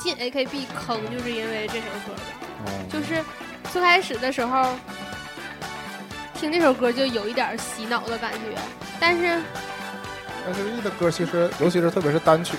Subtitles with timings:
[0.00, 2.14] 进 AKB 坑，就是因为这首歌。
[2.90, 3.22] 就是
[3.72, 4.74] 最开始的时候
[6.34, 8.58] 听这首歌就有一点洗脑的感觉，
[8.98, 9.40] 但是
[10.46, 12.56] S.H.E 的歌其实，尤其是特别是单曲，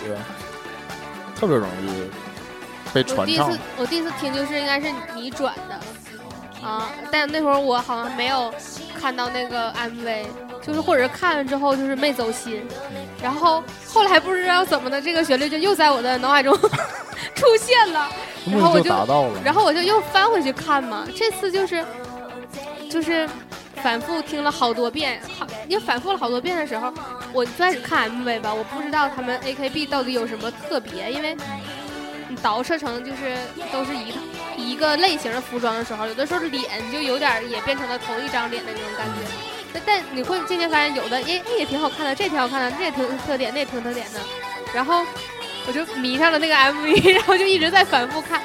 [1.36, 2.10] 特别容易
[2.94, 3.60] 被传唱我第一次。
[3.78, 8.54] 我第一次听就是应该是你转的啊，但那会儿我好像没有
[9.00, 10.26] 看到那个 MV，
[10.62, 12.64] 就是或者是看了之后就是没走心，
[13.22, 16.58] 然后后来不知道怎么的，这个旋律就又在我的脑海中
[17.42, 18.08] 出现了。
[18.46, 18.90] 然后我就。
[19.44, 21.84] 然后我就又翻回去看嘛，这次就是
[22.90, 23.28] 就是
[23.84, 26.94] 反复听了好多遍，好，因为反复了好多遍的时候，
[27.34, 31.36] 我最开始看 MV 吧，我不知道他们 AKB 到底有什么特别，因为
[32.30, 33.36] 你捯饬成就是
[33.74, 34.14] 都是一
[34.72, 39.32] 一个类型的服装的时候，有的时候脸就有点也变成了同一张脸的那种感觉。
[39.74, 44.20] 但但你会渐渐发现，有的也也挺好看的，这挺好看的，这也挺有特点，那也挺有特点的。
[44.74, 45.04] 然后
[45.68, 48.42] 我就迷上了那个 MV， 然后就一直在反复看，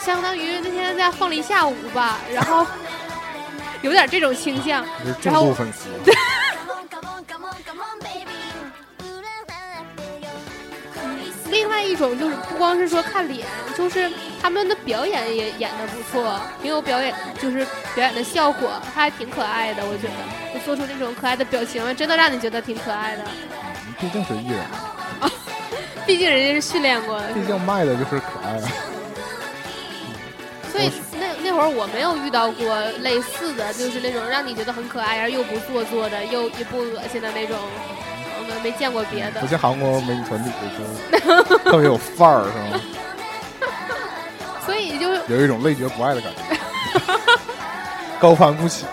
[0.00, 2.66] 相当于那天在家放了一下午吧，然后
[3.82, 4.84] 有点这种倾向。
[5.02, 5.88] 你是重度粉丝。
[11.48, 13.46] 另外一种就是不光是说看脸，
[13.78, 14.10] 就是
[14.42, 20.14] 他们的表演也演的不错，挺有表演，就是表演的效果，他还挺可爱的，我觉得，
[20.52, 23.22] 就做出那种可爱的表情，真的让你觉得挺可爱的。
[23.98, 24.60] 毕竟是艺人，
[26.06, 28.68] 毕竟人家是训练过的，毕竟卖的就是可爱啊。
[30.70, 37.56] 所以那那会儿我没有遇到过类似的，就是那种让你觉得很可爱，然后又不做作的，又又不恶心的那种，
[38.38, 39.46] 我们没见过别的不。
[39.46, 40.50] 像韩国美女团体，
[41.10, 42.80] 就特别有范儿，是吗？
[44.66, 46.40] 所以就有一种累觉不爱的感觉，
[48.20, 48.84] 高攀不起。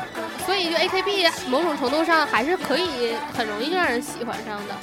[0.46, 4.76] 所以就 AKB 某种程度上还是可以很容易就让人喜欢上的。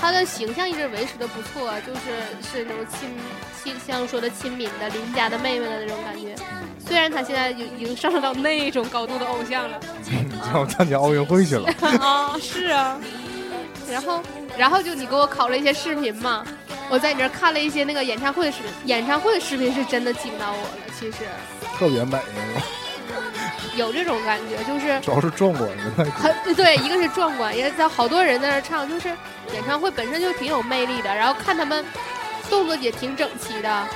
[0.00, 2.00] 他的形象一直维持的不错，就是
[2.50, 3.10] 是那种亲
[3.62, 6.34] 亲像说的亲民的邻家的妹妹的那种感觉。
[6.86, 9.78] 虽然他现在已已经上升到那种高度的偶像了
[10.08, 12.98] 你要参加奥运会去了，啊， 是啊。
[13.88, 14.22] 然后，
[14.56, 16.44] 然后就你给我拷了一些视频嘛，
[16.88, 20.70] 我在你这看了一些那个演唱会的视频，演唱会的视频是真的惊到我了。
[20.98, 21.18] 其实
[21.76, 22.18] 特别美，
[23.76, 26.04] 有这种感觉，就是主要是壮观的。
[26.12, 29.08] 很对，一个是壮观，也在好多人在那唱，就是
[29.52, 31.84] 演唱会本身就挺有魅力的，然后看他们
[32.48, 33.88] 动作也挺整齐的啊，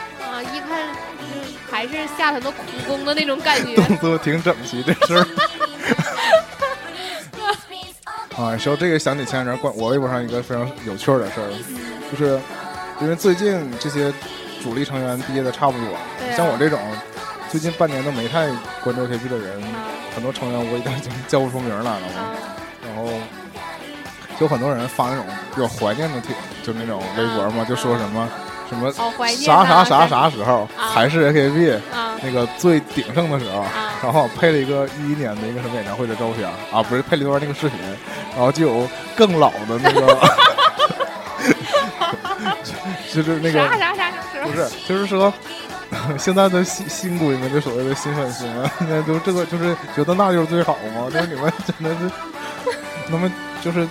[0.53, 0.87] 一看
[1.19, 3.75] 就是还是下很多苦功的那种感觉。
[3.83, 5.27] 动作挺整齐这事儿。
[8.37, 11.49] 啊，说这个想起前两天关我微博上一个非常有趣儿的事儿，
[12.11, 12.41] 就是
[13.01, 14.13] 因为最近这些
[14.61, 16.01] 主力成员毕业的差不多，啊
[16.37, 16.81] 像我这种
[17.55, 18.49] 最近半年都没太
[18.83, 19.63] 关注 AKB 的人，
[20.13, 20.93] 很多成员我已经
[21.29, 22.07] 叫不出名来了。
[22.85, 23.09] 然后
[24.41, 25.25] 有很多人发那种
[25.55, 26.35] 比较怀念的帖，
[26.65, 28.29] 就那种微博嘛，就说什么
[28.69, 28.91] 什么
[29.37, 30.91] 啥啊啥啥啥时候啊。
[30.93, 37.79] 才是 AKB 啊那个最鼎盛的时候，啊然后配了一个一一年的一个什么演唱会的照片啊，不是配了一段那个视频，
[38.35, 40.19] 然后就有更老的那个
[43.15, 45.33] 就是那个啥啥啥啥时候不是，就是说。
[46.19, 52.11] 现在的新新闺们，就所谓的新粉丝们， 现在都这个就是觉得那就是最好嘛， 就是你们真的是，
[53.11, 53.31] 他们
[53.63, 53.87] 就是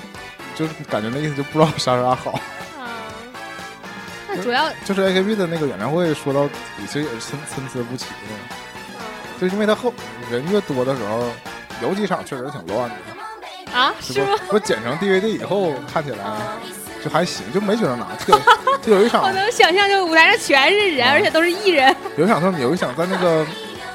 [0.55, 2.31] 就是感觉那意思就不知道啥啥好。
[2.79, 2.88] 啊？
[4.27, 6.53] 那主要就是 AKB 的那个演唱会，说到底
[6.88, 9.00] 其实也是参参差不齐的，嗯
[9.39, 9.94] 就因为他后
[10.31, 11.23] 人越多的时候，
[11.81, 13.77] 有几场确实挺乱的。
[13.77, 14.13] 啊，是？
[14.13, 14.53] 不？
[14.55, 16.23] 我剪成 DVD 以后看起来
[17.03, 18.39] 就还行，就没觉得哪特。
[18.81, 21.95] 就有一场 我能想象，就舞台上全是人，而且都是艺人。
[22.17, 23.45] 有一场他们有一场在那个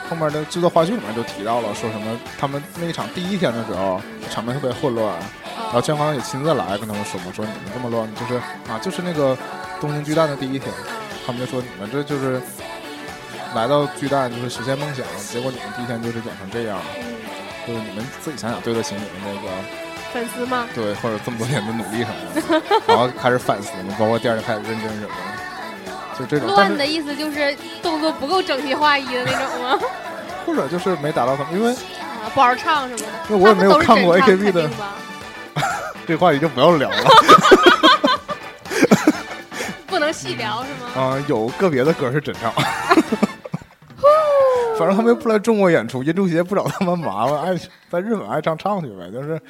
[0.09, 4.01] 后面的制作花絮里面就提到了，说什么他们那一场第一天的时候
[4.31, 5.15] 场面特别混乱，
[5.57, 8.35] 然后姜芳也亲自来跟他们说嘛，说你们这么乱，就是
[8.71, 9.37] 啊，就是那个
[9.81, 10.73] 东京巨蛋的第一天，
[11.27, 12.41] 他们就说你们这就是
[13.55, 17.05] 来到巨蛋就是实现梦想，结果你们第一天就是演成这样，嗯，
[17.67, 19.49] 就是你们自己想想对得起你们那个
[20.13, 20.67] 粉丝吗？
[20.75, 25.09] 对或者这么多年的努力什么的， 然后开始反思嘛，包括第二天开始认真什么
[25.87, 29.79] 的，就这种，乱的意思就是动作不够整齐划一的那种吗？
[30.47, 33.07] 或者就是没达到他们，因为啊，不好唱什么的。
[33.29, 34.69] 那我也没有看过 AKB 的
[36.07, 36.97] 这话题就不要聊了。
[39.87, 41.03] 不能细聊是吗？
[41.03, 42.53] 啊、有个别的歌是真唱。
[44.79, 47.55] 反正他们又不来中国演出，音柱协不找他们麻烦，爱
[47.91, 49.11] 在日本爱唱唱去呗。
[49.13, 49.41] 就是，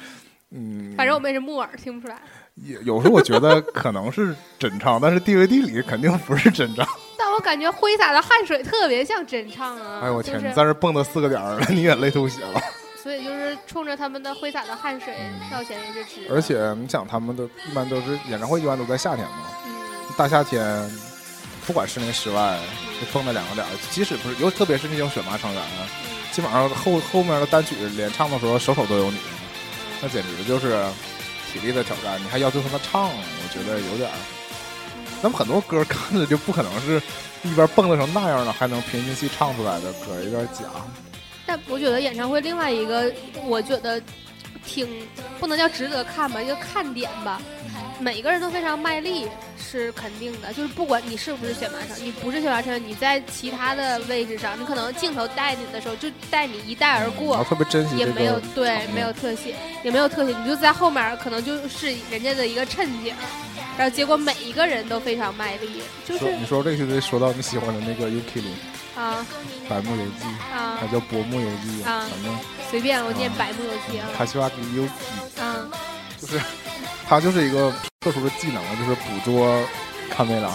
[0.51, 2.19] 嗯，反正我们也是木耳，听不出来。
[2.55, 6.85] 有有时候我觉得可能是真唱，但是 DVD 里肯定不是真唱。
[7.17, 9.99] 但我感觉挥洒的汗水特别像真唱啊！
[10.03, 12.59] 哎呦我天，就是你在这蹦跶四个点儿了，你眼泪都血了。
[13.01, 15.15] 所以就是冲着他们的挥洒的汗水，
[15.47, 16.27] 票钱也是值。
[16.29, 19.71] 而且你想，他们的一般都是演唱会，一般都在夏天嘛，嗯，
[20.17, 20.65] 大夏天，
[21.65, 22.59] 不管室内室外，
[22.99, 25.87] 就蹦跶两个点儿，即使不是，尤特别是那种选拔成员啊，
[26.33, 29.17] 基本上后后面的单曲连唱的时候首首都有你，
[30.01, 30.85] 那简直就是
[31.51, 32.21] 体力的挑战。
[32.23, 34.15] 你还要求他们唱，我觉得有点儿。
[35.21, 37.01] 那么很多歌看着就不可能是
[37.43, 40.65] 一边蹦跶成那样的，还能平心气唱出来的歌，有点假。
[41.45, 43.11] 但我觉得演唱会另外一个，
[43.45, 44.01] 我觉得
[44.69, 44.87] 挺
[45.39, 47.41] 不能叫值得看吧，一个看点吧。
[47.99, 49.27] 每个人都非常卖力
[49.57, 63.13] 是肯定的，就是不管你是不是选拔生，你不是选拔生，你在其他的位置上，你可能镜头带你的时候就带你一带而过后，特别珍惜也没有对没有特写，也没有特写，你就在后面可能就是人家的一个衬景，
[63.79, 68.51] 然后结果每一个人都非常卖力，就是你说这个就得说到你喜欢的那个 Ukili
[68.93, 69.25] 啊。
[69.69, 70.75] 百慕游记，啊。
[70.81, 72.37] 还叫薄暮游记，啊反正
[72.69, 74.09] 随便我念百慕游记啊。
[74.17, 75.41] 卡西瓦吉 Uki。
[75.41, 75.65] 啊。
[76.19, 76.41] 就是
[77.07, 79.63] 他就是一个特殊的技能，就是捕捉
[80.09, 80.49] 卡梅拉，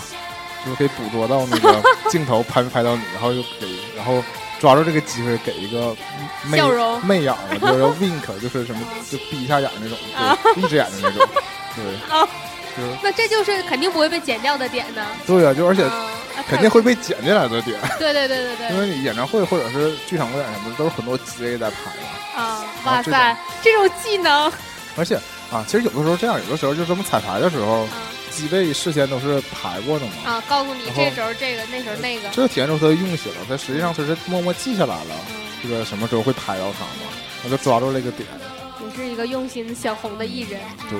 [0.62, 3.66] 就是可以捕捉到那个 镜头拍没拍到你，然后又给，
[3.96, 4.22] 然后
[4.60, 5.96] 抓住这个机会给一个
[6.44, 9.96] 媚眼儿，就是 wink，就是什么就闭一下眼那种，
[10.44, 11.26] 对，闭着眼的那种，
[11.74, 11.84] 对，
[13.02, 15.06] 那这就是肯定不会被剪掉的点呢。
[15.26, 16.10] 对啊，就而且啊
[16.48, 18.68] 肯定会被剪进来的点，对对对对对。
[18.70, 22.42] 因为你演唱会或者是剧场公演什么的，都是很多 GA 在排嘛，啊！
[22.42, 23.88] 啊哇塞，这种。
[24.02, 24.52] 技能。
[24.96, 25.16] 而且
[25.50, 27.88] 啊，其实有的时候这样，有的时候就这么彩排的时候，啊
[28.30, 30.12] 机位事先都是排过的嘛。
[30.24, 32.28] 啊，告诉你这时候这个，那时候那个。
[32.30, 37.10] 这就体验之后，他的用心了，他实际上他是默默记下来了，嗯，这个什么时候会拍到他嘛，
[37.42, 38.63] 他就抓住了一个点，也
[38.94, 40.60] 是一个用心小红的艺人。
[40.88, 40.98] 对，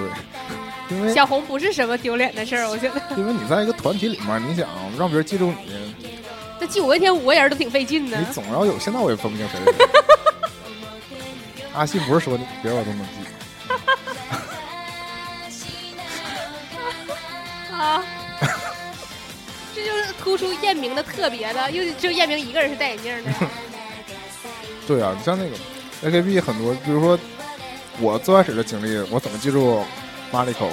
[0.96, 3.00] 因为小红不是什么丢脸的事儿，我觉得。
[3.17, 4.69] 因为你在一个团体里面，你想
[4.99, 5.94] 让别人记住你，
[6.61, 8.25] 那记五月天五个人都挺费劲的你。
[8.32, 9.75] 总要有，现在我也分不清谁是谁。
[11.75, 13.12] 阿信不是说你，别人我都能记，
[17.74, 18.05] 啊，
[19.74, 23.31] 这就是突出彦明的特别的，又只有彦明一个人是戴眼镜的。
[24.86, 25.56] 对啊，你像那个
[26.08, 27.19] AKB 很多，比如说
[28.01, 29.84] 我最开始的经历，我怎么记住
[30.32, 30.69] 马里口，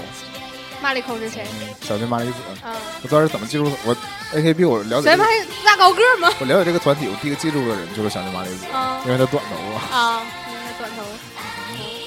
[0.81, 1.45] 马里口是谁？
[1.61, 3.95] 嗯，小津麻里子，啊，我最开始怎么记住我
[4.33, 6.31] AKB，我了解这个咱们还是大高个吗？
[6.39, 9.97] 我了解这个团体，我第一个记住的人就是小津麻里子，啊因为他短头发。
[9.97, 11.03] 啊，那短头，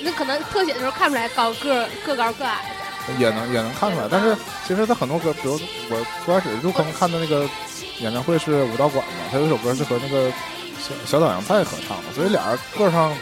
[0.02, 2.75] 那可能特写的时候看不出来高个儿个高个矮的。
[3.18, 4.35] 也能也能看出来，但是
[4.66, 7.47] 其实他很多歌，比如我最开始入坑看的那个
[7.99, 10.30] 演唱会是武道馆嘛，他有一首歌是和那个
[10.80, 13.14] 小小岛洋菜合唱的，所以俩人个上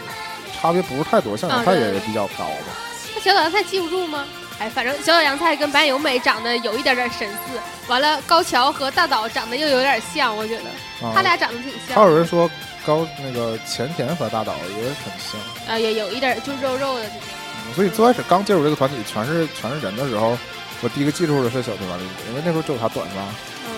[0.63, 2.71] 差别不是太多，小岛洋菜也比较高吧。
[3.13, 4.25] 那小岛洋菜记不住吗？
[4.59, 12.49] 哎，反正小小洋菜跟白由美长得有一点点神似，完了高桥和大岛长得又有点像，我觉得啊，他俩长得挺像还，有人说
[12.85, 17.03] 高那个前田和大岛也很像，啊，也有一点就肉肉的。
[17.05, 20.37] 嗯所以最开始刚进入这个团体全是全是人的时候，
[20.81, 23.21] 我第一个记住的是小田麻里子，因为那时候只有他短发。
[23.67, 23.71] 嗯，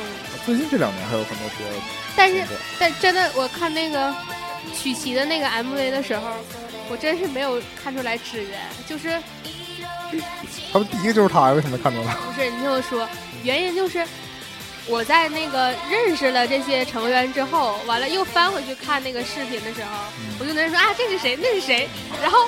[0.45, 1.73] 最近这两年还有很多别的
[2.15, 2.43] 但是
[2.77, 4.13] 但真的，我看那个
[4.75, 6.27] 曲奇的那个 MV 的时候，
[6.89, 9.21] 我真是没有看出来支援，就是
[10.71, 12.15] 他们第一个就是他，为什么没看出来？
[12.15, 13.07] 不是你听我说，
[13.43, 14.05] 原因就是
[14.87, 21.89] 我在那个认识了这些成员之后，完了又翻回去看那个视频的时候，嗯我就能说啊这是谁，那是谁，
[22.21, 22.47] 然后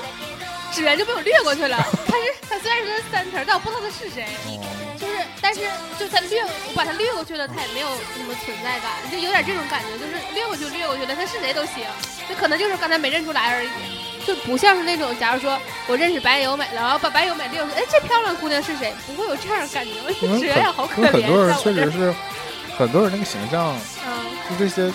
[0.72, 1.78] 支援就被我略过去了。
[2.06, 4.26] 他是他虽然是三层，但我不知道他是谁。
[4.46, 4.62] 哦，
[5.00, 5.62] 就是，但是
[6.00, 11.86] 就他略，我把他略过去了，他也没有什么存在感，就有点这种感觉，就是略过去略过去了，他是谁都行，
[12.30, 13.70] 就可能就是刚才没认出来而已。
[14.28, 15.58] 就不像是那种，假如说
[15.88, 18.94] 我认识白由美了，然后把白由美列出，哎，这漂亮姑娘是谁？
[19.08, 21.12] 不会有这样的感觉，我就因为觉得哎呀，好可怜。
[21.14, 22.14] 很多人确实是，
[22.78, 23.74] 很多人那个形象，
[24.06, 24.94] 嗯就这些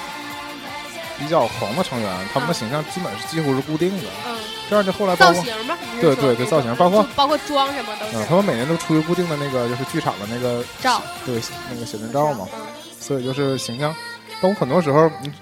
[1.19, 4.09] 比较红的成员，他们的形象基本是几乎是固定的。
[4.27, 4.37] 嗯，
[4.69, 12.61] 这样就后来包括造型吧，对对对造型包括包括妆什么都嗯，他们每年都出一固定的那个就是剧场的那个照对那个写真照嘛，嗯
[13.01, 13.95] 所以就是形象，
[14.41, 15.33] 包括很多时候，嗯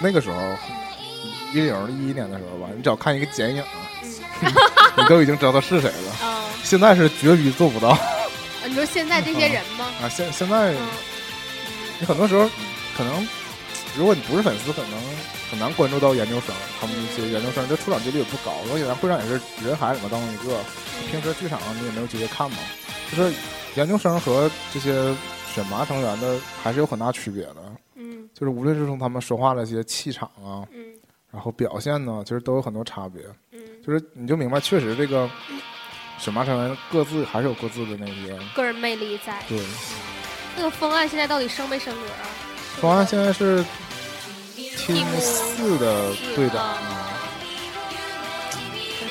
[0.00, 0.36] 那个时候
[1.54, 3.62] 一零一一年的时候吧，你只要看一个剪影，
[4.96, 6.16] 你都已经知道他是谁了。
[6.22, 7.96] 嗯，现在是绝逼做不到
[8.66, 9.86] 你说现在这些人吗？
[10.02, 10.08] 啊！
[10.08, 10.88] 现现在嗯
[12.00, 12.48] 你很多时候
[12.96, 13.28] 可能，
[13.96, 15.00] 如果你不是粉丝，可能
[15.50, 20.58] 很难关注到研究生，他们一些研究生这出场几率也不高，而且咱会长也是人海里面当中一个，
[21.10, 22.56] 平时剧场上你也没有机会看嘛。
[23.14, 23.32] 就是
[23.76, 25.14] 研究生和这些
[25.54, 27.56] 选拔成员的还是有很大区别的，
[27.94, 30.83] 嗯就是无论是从他们说话的一些气场啊，嗯
[31.34, 33.20] 然后表现呢，其实都有很多差别。
[33.50, 35.28] 嗯，就是你就明白，确实这个
[36.16, 39.42] 选拔成员各自还是有各自的那些个人魅力在。
[39.48, 39.58] 对。
[40.56, 42.24] 那个方案现在到底升没升格啊？
[42.80, 43.64] 方案现在是
[44.56, 47.10] 题 Team 四的队长啊啊。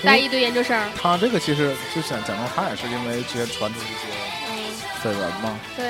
[0.02, 0.90] 带一堆研究生。
[0.96, 4.08] 他这个其实就想讲到，他也是因为之前传出一些
[4.50, 4.54] 嗯，
[5.02, 5.86] 绯闻嘛，对，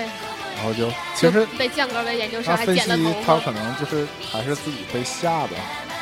[0.56, 3.40] 然后就其实被降格为研究生，还剪了头发。
[3.40, 5.93] 他可能就是还是自己被吓的，就是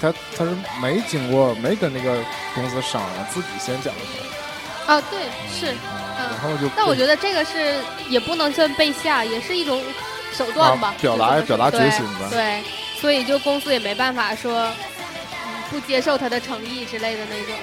[0.00, 0.50] 他他是
[0.80, 2.22] 没经过没跟那个
[2.54, 4.00] 公司商量，自己先讲的
[4.86, 5.74] 头，啊，对，是。
[6.14, 7.74] 然后就但我觉得这个是
[8.08, 9.82] 也不能算被吓，也是一种
[10.32, 12.62] 手段吧啊，表达表达决心吧对，
[13.00, 17.54] 所以就公司也没办法说，嗯，不接受他的诚意之类的那种。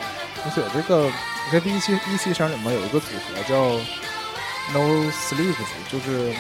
[0.44, 3.56] 而且这个你看第一期一期生里面有一个组合叫
[4.74, 5.56] No Sleeps，
[5.92, 6.34] 就是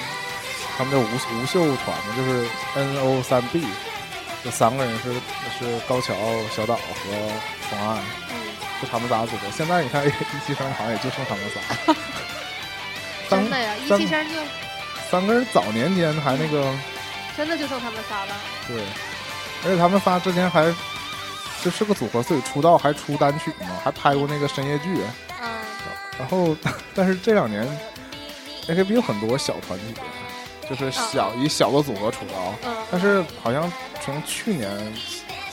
[0.77, 3.63] 他们的无无袖团嘛，就是 N O 三 B，
[4.43, 5.13] 这三个人是
[5.57, 6.13] 是高桥、
[6.55, 6.81] 小岛和
[7.69, 7.97] 冯岸，
[8.31, 8.35] 嗯，
[8.81, 9.51] 就他们仨组的。
[9.51, 10.11] 现在你看 一
[10.45, 11.93] 期生好像也就剩他们仨。
[13.29, 14.35] 当真的呀，一三期生就
[15.11, 16.73] 三个人早年间还那个
[17.35, 18.35] 真的就剩他们仨了。
[18.67, 18.81] 对，
[19.65, 20.73] 而且他们仨之前还
[21.61, 24.97] 就是个组合，所以出道还出单曲嘛，还拍过那个深夜剧。
[25.41, 25.49] 嗯，
[26.17, 26.55] 然后，
[26.95, 27.67] 但是这两年
[28.67, 30.01] AKB 有很多小团体，
[30.69, 33.71] 就是小、以小的组合出道，嗯但是好像
[34.01, 34.69] 从去年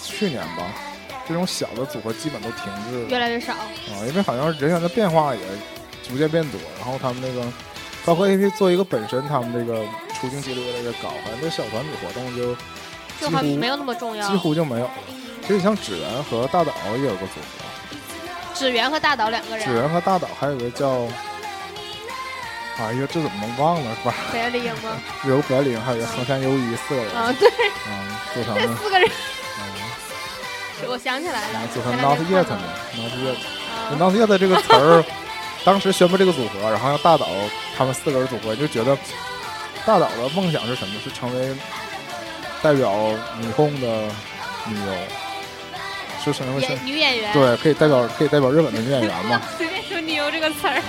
[0.02, 0.64] 去年吧，
[1.26, 3.52] 这种小的组合基本都停滞了越来越少。
[3.54, 5.40] 啊，因为好像人员的变化也
[6.06, 7.50] 逐渐变多，然后他们那个
[8.04, 12.54] 包括 AKB 做一个本身，他们这个出镜几率越来越高，好像这小团体活动就
[13.20, 14.28] 就几乎还没有那么重要。
[14.28, 14.92] 几乎就没有了。
[15.42, 17.96] 其实像指原和大岛也有个组合，
[18.54, 21.06] 指原和大岛两个指人，原和大岛还有个叫，
[22.78, 23.96] 哎呀，这怎么能忘了？
[23.96, 24.14] 是吧？
[24.32, 24.96] 北野里英吗？
[25.26, 27.48] 有柏林，还有个横山由依四个人，啊，对，
[27.88, 29.08] 嗯，组成这的，四个人，
[29.58, 32.64] 嗯，我想起来了，组成 Not Yet 看嘛
[32.96, 33.36] ，Not Yet。
[33.76, 35.04] 啊 Not Yet 这个词儿，
[35.64, 37.26] 当时宣布这个组合，然后让大岛
[37.76, 38.96] 他们四个人组合，就觉得
[39.86, 41.00] 大岛的梦想是什么？
[41.02, 41.54] 是成为
[42.62, 42.92] 代表
[43.38, 43.86] 女控的
[44.66, 44.92] 女优，
[46.24, 50.82] 是成为女演员，对，可以代表可以代表日本的女演员嘛， 随便说女优这个词儿，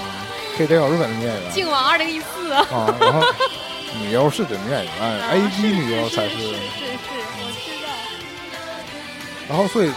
[0.57, 1.51] 可以代表日本的女演员。
[1.53, 3.21] 净往二零一四啊，啊，然后
[4.01, 6.35] 女优是指女演员啊，A B 女优才是。
[6.35, 6.55] 是是是，
[7.39, 7.87] 我知道。
[9.47, 9.91] 然后所以，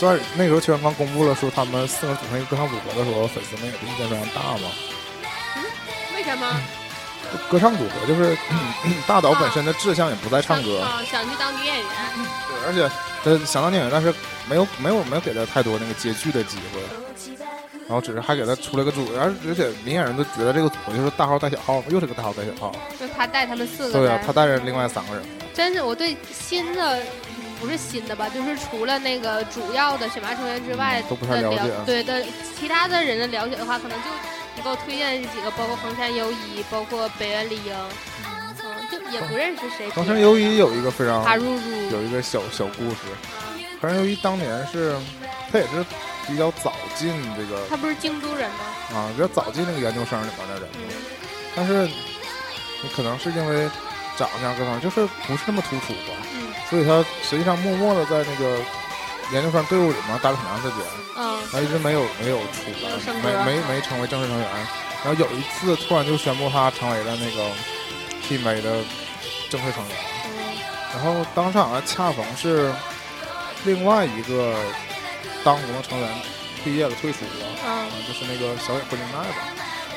[0.00, 4.70] 在那个时候全刚公布了说他们四个人组成一个歌唱组合的时候，粉丝们也是意见非常大嘛。
[6.16, 6.60] 为什么？
[7.48, 8.36] 歌唱组合就是
[9.06, 11.86] 大岛本身的志向也不在唱歌，啊，想去当女演员，
[12.48, 12.90] 对，而且
[13.22, 14.12] 他想当演员，但是
[14.48, 16.80] 没有没有没有给他太多那个接剧的机会，
[17.90, 27.00] 然后只是还给他出了个组，而而且明眼人都觉得这个组就是大号带小号，又是个大号带小号，就他带他们四个对啊，，他带着另外三个人，真是我对新的
[27.60, 32.24] 不是新的吧，就是除了那个主要的选拔成员之外嗯都不太了解对的
[32.56, 34.04] 其他的人的了解的话，可能就
[34.54, 37.74] 你给我推荐这几个，包括横山优一，包括北原里英，
[38.62, 39.90] 嗯，就也不认识谁。
[39.90, 42.98] 横山优一有一个非常他入入，有一个小小故事，
[43.80, 44.96] 横山优一当年是
[45.50, 45.84] 他也是
[46.30, 48.94] 比较早进这个他不是京都人吗？
[48.94, 50.88] 啊，比较早进那个研究生里面的人，嗯。
[51.56, 51.88] 但是
[52.82, 53.68] 你可能是因为
[54.16, 56.54] 长相各方面就是不是那么突出吧，嗯。
[56.70, 58.58] 所以他实际上默默的在那个
[59.32, 61.38] 研究生队伍里面待了很长时间，嗯。
[61.52, 64.48] 然后一直没有没有出来没没没没成为正式成员。
[65.02, 67.50] 然后有一次突然就宣布他成为了那个
[68.22, 68.82] Team A 的
[69.48, 69.96] 正式成员，
[70.26, 70.30] 嗯。
[70.94, 72.72] 然后当时好像恰逢是
[73.64, 74.54] 另外一个
[75.44, 76.08] 当红的成员
[76.64, 79.36] 毕业了退出了，啊，嗯就是那个小野惠梨奈吧。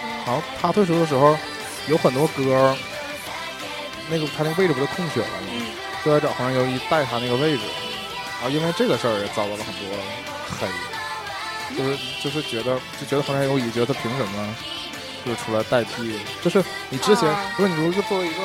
[0.04, 0.10] 嗯。
[0.26, 1.38] 然后他退出的时候，
[1.88, 2.76] 有很多歌，
[4.10, 5.48] 那个他那个位置不是空缺了吗？
[5.52, 5.68] 嗯。
[6.04, 7.64] 就来找黄山优一带他那个位置。
[8.42, 9.88] 然后因为这个事儿也遭到了很多
[10.60, 10.68] 黑，
[11.78, 14.56] 就是就是觉得就觉得黄山由依觉得他凭什么
[15.26, 17.54] 就是出来代替，就是你之前啊。
[17.58, 18.42] 如果你如果作为一个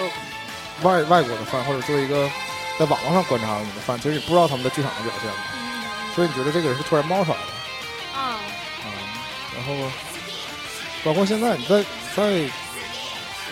[0.82, 2.30] 外外国的 fan，或者作为一个
[2.78, 5.67] 在网络上观察你的 fan，其实你不知道他们在剧场的表现的，嗯
[6.18, 8.18] 所以你觉得这个人是突然冒出来的。
[8.18, 8.42] 啊，
[8.82, 8.86] 啊，
[9.54, 9.88] 然后
[11.04, 11.84] 包括现在你在
[12.16, 12.32] 在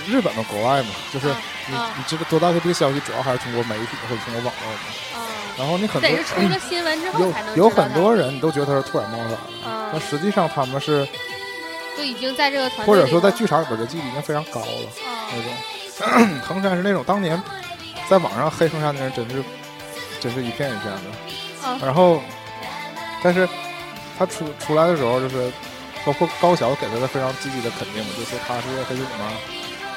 [0.08, 4.80] 日本的国外嘛，就是啊你、啊你知道多大的这个消息主要还是通过媒体或者通过网络嘛，
[5.14, 8.12] 啊，然后你很多得是出了新闻之后有才能有很多。
[8.12, 11.06] 人你都觉得他是突然冒出来的，啊但，实际上他们是
[11.96, 14.66] 就已经在这个团队或者说在剧场里边的记忆已经非常高了
[15.06, 15.52] 啊那种。
[16.42, 17.40] 横山是那种当年
[18.10, 19.42] 在网上黑横山的人真是
[20.20, 22.22] 真是一片一片的，啊然后，
[23.26, 23.48] 但是
[24.16, 25.50] 他出出来的时候，就是
[26.04, 29.26] 包括高桥给他的非常积极的肯定，就说他是黑组嘛，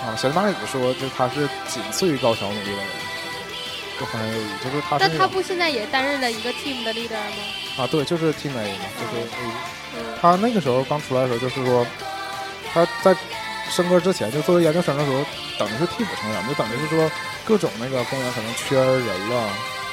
[0.01, 2.87] 啊，小马里子说，就他是仅次于高桥努力的人，
[3.99, 7.37] 就很有意义，就是他是但他不现在也担任了一个 team 的 leader 吗？
[7.77, 9.29] 啊，对，就是 Team A 嘛，就是 A，
[9.95, 11.85] 嗯他那个时候刚出来的时候，就是说
[12.73, 13.15] 他在
[13.69, 15.23] 升格之前，就作为研究生的时候，
[15.59, 17.11] 等于是替补成员，就等于是说
[17.45, 19.49] 各种那个公园可能缺人了，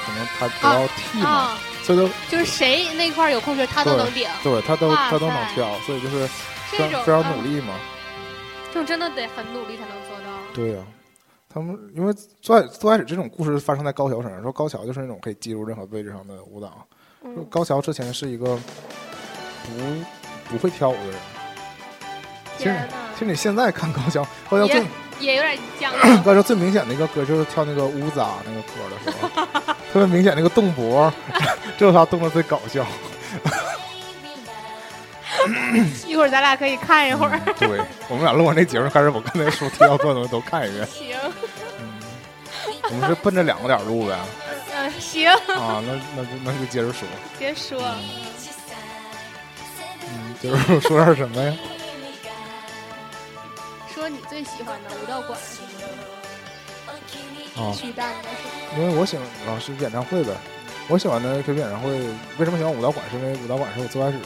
[0.06, 6.26] 可能他得要替嘛，啊，所以就 就是谁那块有空缺他都能顶，对他都他都能跳，所以就是
[6.70, 7.74] 非常非常啊努力嘛。
[8.72, 10.32] 这种真的得很努力才能做到。
[10.52, 10.82] 对呀、
[11.48, 12.12] 他们因为
[12.42, 16.86] 最最开始这种故事发生在高桥身上，说高桥就是那种可以记住任何位置上的舞蹈。
[17.48, 18.58] 高桥之前是一个
[19.64, 19.72] 不
[20.50, 21.20] 不会跳舞的人。
[22.58, 22.74] 其实
[23.14, 24.86] 其实，你现在看高桥，高桥最也
[25.20, 26.22] 也有点僵 硬。
[26.22, 31.10] 高桥最明显的一个歌就是跳那个乌扎那个歌的时候， 特别明显那个动脖，
[31.78, 32.84] 这是他动的最搞笑。
[36.06, 37.40] 一会儿咱俩可以看一会儿。
[37.46, 40.86] 嗯对我们俩录完这节目开始，我刚才说提到所有东西都看一遍。
[40.86, 41.16] 行，
[41.80, 41.94] 嗯，
[42.90, 44.18] 我们是奔着两个点录呗。
[44.74, 47.80] 嗯，行，啊，那那就那就接着说，别说。
[50.02, 51.54] 嗯，就是说点什么呀？
[53.94, 55.38] 说你最喜欢的舞蹈馆？
[57.56, 60.30] 啊，巨蛋的是因为我喜欢老师演唱会呗，
[60.88, 61.90] 我喜欢的 KTV 演唱会，
[62.38, 63.04] 为什么喜欢舞蹈馆？
[63.10, 64.18] 是因为舞蹈馆是我最开始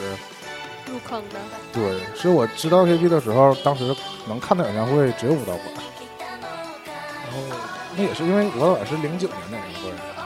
[0.87, 1.39] 入坑的。
[1.73, 3.95] 对，是我知道 KTV 的时候，当时
[4.27, 5.65] 能看到演唱会只有舞蹈馆，
[6.19, 7.41] 然后
[7.97, 10.25] 那也是因为舞蹈馆是零九年的演唱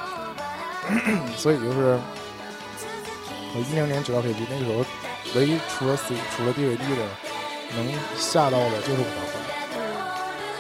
[1.29, 1.99] 会， 所以就是
[3.55, 4.85] 我一零年知道 KTV，那个时候
[5.35, 7.05] 唯一除了 C 除了 DVD 的
[7.77, 9.45] 能下到的就是舞蹈馆。
[9.77, 9.79] 嗯，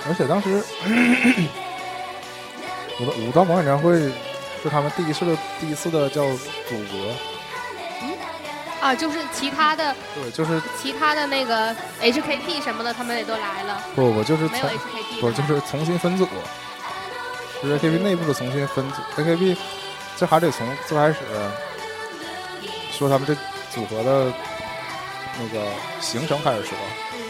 [0.09, 0.63] 而且当时
[3.01, 3.99] 舞蹈舞蹈馆演唱会
[4.63, 7.15] 是他们第一次的第一次的叫组合，
[8.81, 16.29] 啊，就是其他的对，就是其他的那个 HKT 什么的，他们也都来了，不我就是没有从 HKT 不就是重新分组，
[17.63, 19.57] 就是 AKB 内部的重新分组，AKB
[20.17, 21.17] 这还得从最开始
[22.93, 23.35] 说他们这
[23.73, 24.33] 组合的
[25.41, 25.67] 那个
[26.01, 26.79] 形成开始说，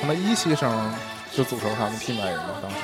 [0.00, 0.94] 他们一期生
[1.32, 2.76] 就组成他们 Team A 嘛，当时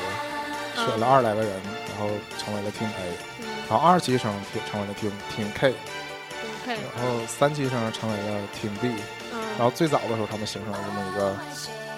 [0.91, 2.09] 选了二十来个人，然后
[2.39, 3.17] 成为了 Team A。
[3.41, 3.47] 嗯。
[3.69, 4.33] 然后二级生
[4.71, 8.89] 成为了 Team Team K，，OK，然后三级生成为了 Team B，
[9.33, 11.37] 嗯，然后最早的时候他们形成了这么一个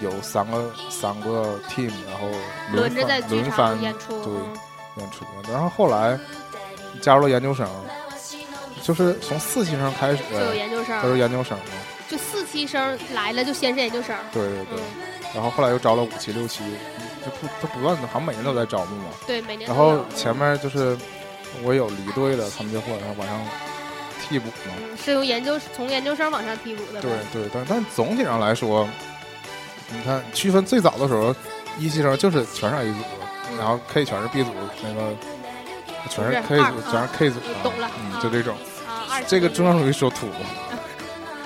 [0.03, 2.29] 有三个三个 team，然后
[2.73, 4.59] 轮着轮番演出，对嗯
[4.97, 6.19] 演出，然后后来
[7.01, 7.67] 加入了研究生，
[8.83, 11.65] 就是从四期生开始就有研究都生，是研究生嘛，
[12.07, 16.63] 就四期生来了就先是研究生，对对对，嗯，然后后来又招了五期六期，
[17.25, 20.97] 就不他不断的，好像每年都在招募嘛，对，每年然后前面就是
[21.63, 23.41] 我有离队的，他们就会往上往上
[24.23, 24.75] 替补嘛。
[24.79, 28.89] 嗯是由研究从研究生往上替补的，对对，但但总体上来说，
[29.89, 31.35] 你看区分最早的时候，
[31.79, 32.99] 一期生就是全是 A 组，
[33.51, 34.51] 嗯然后 K 全是 B 组，
[34.83, 35.13] 那个
[36.09, 38.57] 全是 K 组二，全是 K 组，啊懂了嗯，啊就这种。
[38.87, 40.29] 啊，这个期中央属于说土。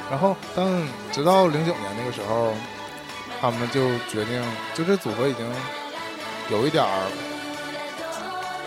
[0.09, 0.65] 然后，但
[1.11, 2.55] 直到零九年那个时候，
[3.41, 4.43] 他们就决定，
[4.75, 5.47] 就这组合已经
[6.51, 7.11] 有一点儿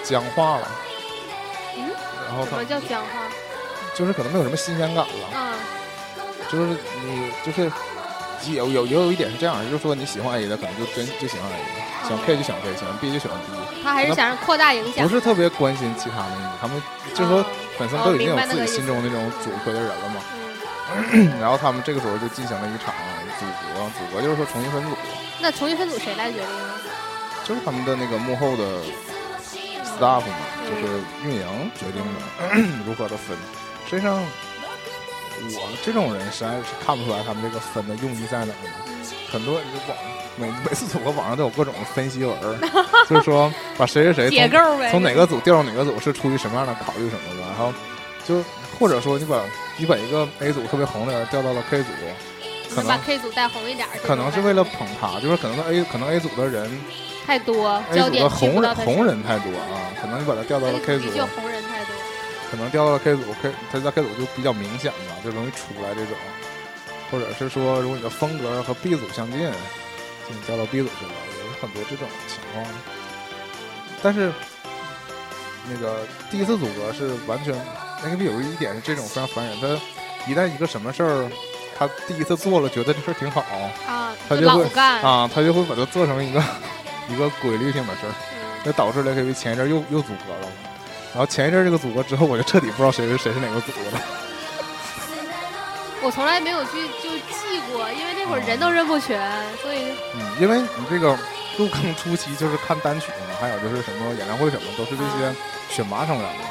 [0.04, 0.68] 僵化了。
[1.78, 1.90] 嗯
[2.28, 3.10] 然后他什么叫僵化？
[3.96, 5.38] 就是可能没有什么新鲜感了。
[5.38, 5.54] 啊，
[6.48, 7.72] 就是你就是
[8.54, 16.82] 有有也有一点是这样，就是说你喜欢 A 的，可能就真就喜欢 A，喜欢 K 就喜欢 K，喜欢 B 就喜欢 B，他还是想扩大影响不，是特别关心其他的，他们
[17.16, 17.46] 就是说哦
[17.80, 20.22] 本身都已经有自己心中那种组合的人了嘛。
[21.12, 22.94] 嗯， 然后他们这个时候就进行了一场
[23.40, 24.90] 组合，组合就是说重新分组，
[25.42, 26.74] 那重新分组谁来决定呢？
[27.46, 28.82] 就是他们的那个幕后的
[29.98, 30.36] staff 嘛，
[30.70, 33.36] 就是运营决定的 如何的分。
[33.90, 34.22] 实际上，
[35.42, 39.06] 我这种人实在是看不出来他们这个分的用意在哪儿呢。
[39.32, 39.98] 很多人就网
[40.36, 42.58] 每每次组合网上都有各种分析文儿，
[43.08, 44.50] 就是说把谁谁谁
[44.92, 47.74] 从哪个组调到哪个组是出于什么样的考虑什么的，然后
[48.28, 48.44] 就
[48.80, 49.42] 或者说你把
[49.78, 51.90] 你把一个 A 组特别红的人调到了 K 组，
[52.70, 56.70] 可能把 K 组带红一点儿，可能是为了捧他，就是可能 A 可能 A 组的人
[57.26, 61.96] 太多，A 组的红人红人太多啊，可能你把他调到了 K 组，就红人太多。
[62.50, 66.16] 可能调到了 K 组，K 他在 K 组就比较明显吧，就容易出来这种，
[67.12, 71.12] 或者是说如果你的风格和 B 组相近，就你调到 B 组去了，
[71.46, 72.66] 有很多这种情况。
[74.02, 74.32] 但是
[75.70, 77.54] 那个第一次组合是完全
[78.04, 79.68] AKB 有一点是这种非常烦人，他
[80.32, 81.30] 一旦一个什么事儿，
[81.80, 83.40] 他第一次做了，觉得这事儿挺好
[83.88, 84.46] 啊，他就
[85.02, 86.44] 啊，他就会把它做成一个
[87.08, 88.12] 一个规律性的事儿。
[88.12, 90.48] 嗯导致了 AKB 前一阵又又组合了，
[91.14, 94.04] 然后前一阵这个组合之后，我就彻底不知道谁是谁是哪个组合了。
[96.04, 99.18] 我从来没有去就记过，因为那会儿人都认不全，
[99.62, 101.18] 所以嗯，因为你这个
[101.58, 105.34] 入坑初期就是看单曲嘛，还有就是什么演唱会什么，都是这些
[105.70, 106.42] 选拔成员嘛。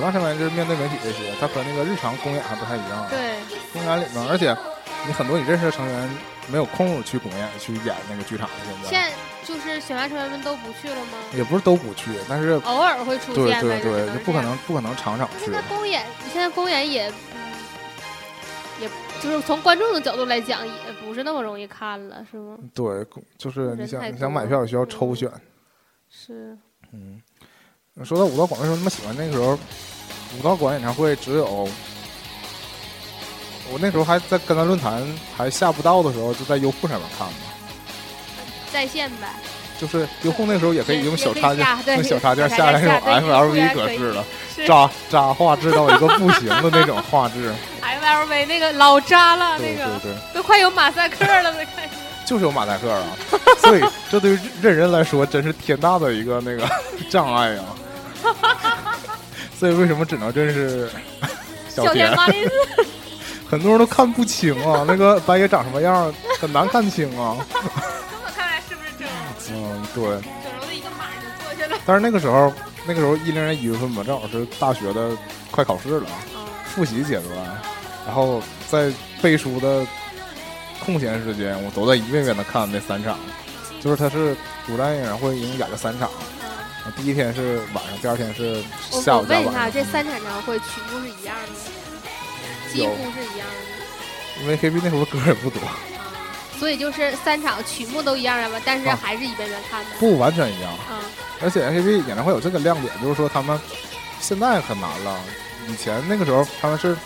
[0.00, 3.38] 啊，选拔成员就是面对媒体这些，他和那个日常公演还不太一样。，对，
[3.72, 4.56] 公演里面，而且
[5.06, 6.10] 你很多你认识的成员
[6.48, 9.12] 没有空去公演去演那个剧场，现在现在
[9.44, 11.18] 就是选拔成员们都不去了吗？
[11.34, 15.52] 也不是都不去，但是偶尔会出对现对，对对，不可能不可能场场去现。
[15.54, 18.90] 在公演，现在公演也，嗯，也
[19.22, 22.58] 就是从观众的角度来讲，也不是那么容易看了，是吗？
[22.74, 23.06] 对，
[23.38, 25.30] 就是你想你想买票也需要抽选。
[26.10, 26.56] 是，
[26.92, 27.20] 嗯，
[28.04, 29.14] 说到武道馆，为什么那么喜欢？
[29.16, 29.58] 那个时候
[30.38, 31.68] 武道馆演唱会只有
[33.70, 35.06] 我那时候还在跟他论坛
[35.36, 37.34] 还下不到的时候，就在优酷上面看的。
[38.72, 39.28] 在线呗，
[39.80, 47.52] 就是优酷那时候也可以用小插件，用小插件下下来那种对 FLV 格式的，是渣渣画质到一个不行的那种画质。
[47.82, 51.90] MLV 那个老渣了，对那个对对，都快有马赛克了，都开始。
[52.26, 53.04] 就是有马赛克啊，
[53.58, 56.68] 所以这对于认人来说真是天大的一个那个
[57.10, 57.64] 障碍啊。
[59.58, 60.88] 所以为什么只能认识
[61.68, 62.10] 小小田
[63.50, 67.36] 很多人都看不清啊， 那个白野长什么样很难看清啊。
[67.50, 69.08] 从我看来是不是整
[69.56, 69.72] 容？
[69.72, 70.02] 嗯，对。
[70.04, 71.06] 整容的一个码
[71.58, 71.80] 就了。
[71.86, 72.52] 但是那个时候，
[72.86, 75.10] 那个时候一零年一月份嘛，正好是大学的
[75.50, 77.34] 快考试了，嗯复习阶段，
[78.06, 78.92] 然后在
[79.22, 79.84] 背书的
[80.84, 83.18] 空闲时间，我都在一遍遍的看那三场。
[83.80, 86.37] 就是他是主站演唱会一共演了三场，嗯
[86.96, 89.68] 第一天是晚上，第二天是我下我问一下。
[89.70, 91.54] 这三场演唱会曲目是一样的吗，
[92.72, 94.42] 几乎是一样的。
[94.42, 95.76] 因为 KB 那时候歌也不多，啊，
[96.58, 99.90] 所以就是三场曲目都一样的吧，但是啊还是一遍遍看的。
[99.98, 100.72] 不完全一样。
[100.90, 100.98] 嗯，
[101.42, 103.58] 而且 AKB 演唱会有这个亮点，就是说他们
[104.20, 105.20] 现在很难了。
[105.68, 106.96] 以前那个时候他们是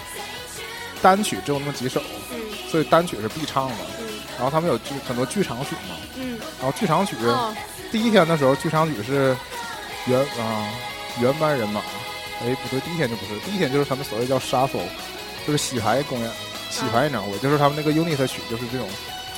[1.00, 2.00] 单曲只有那么几首，
[2.32, 2.38] 嗯
[2.70, 3.74] 所以单曲是必唱的。
[4.00, 7.54] 嗯然后他们有剧很多剧场曲嘛，嗯，然后剧场曲、哦，
[7.92, 9.36] 第一天的时候，剧场曲是
[10.06, 10.68] 原啊、
[11.20, 11.80] 原班人马。
[12.44, 14.82] 哎，不对，第一天就不是，第一天就是他们所谓叫 shuffle，
[15.46, 16.30] 就是洗牌公演、
[16.70, 18.88] 洗牌演唱会，就是他们那个 unit 曲，就是这种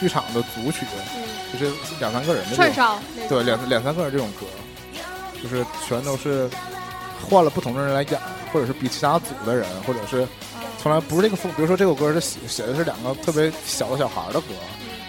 [0.01, 1.23] 剧场的组曲，嗯，
[1.53, 2.99] 就是两三个人的这种，串烧
[3.29, 4.47] 对，两两三个人这种歌，
[5.43, 6.49] 就是全都是
[7.29, 8.19] 换了不同的人来演，
[8.51, 10.29] 或者是比其他组的人，或者是啊
[10.81, 14.55] 从来不是这个风，比如说这首歌是写写的是两个特别小的小孩的歌，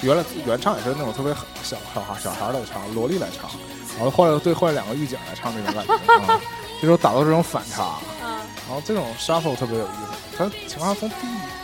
[0.01, 3.49] 原来原唱也是那种特别小小孩小孩儿来唱，萝莉来唱，
[3.95, 5.93] 然后后来对换了两个狱警来唱这种感觉
[6.33, 6.39] 啊，
[6.81, 7.83] 这种打到这种反差，
[8.21, 10.37] 啊，然后这种 shuffle 特别有意思。
[10.37, 11.15] 他起码从第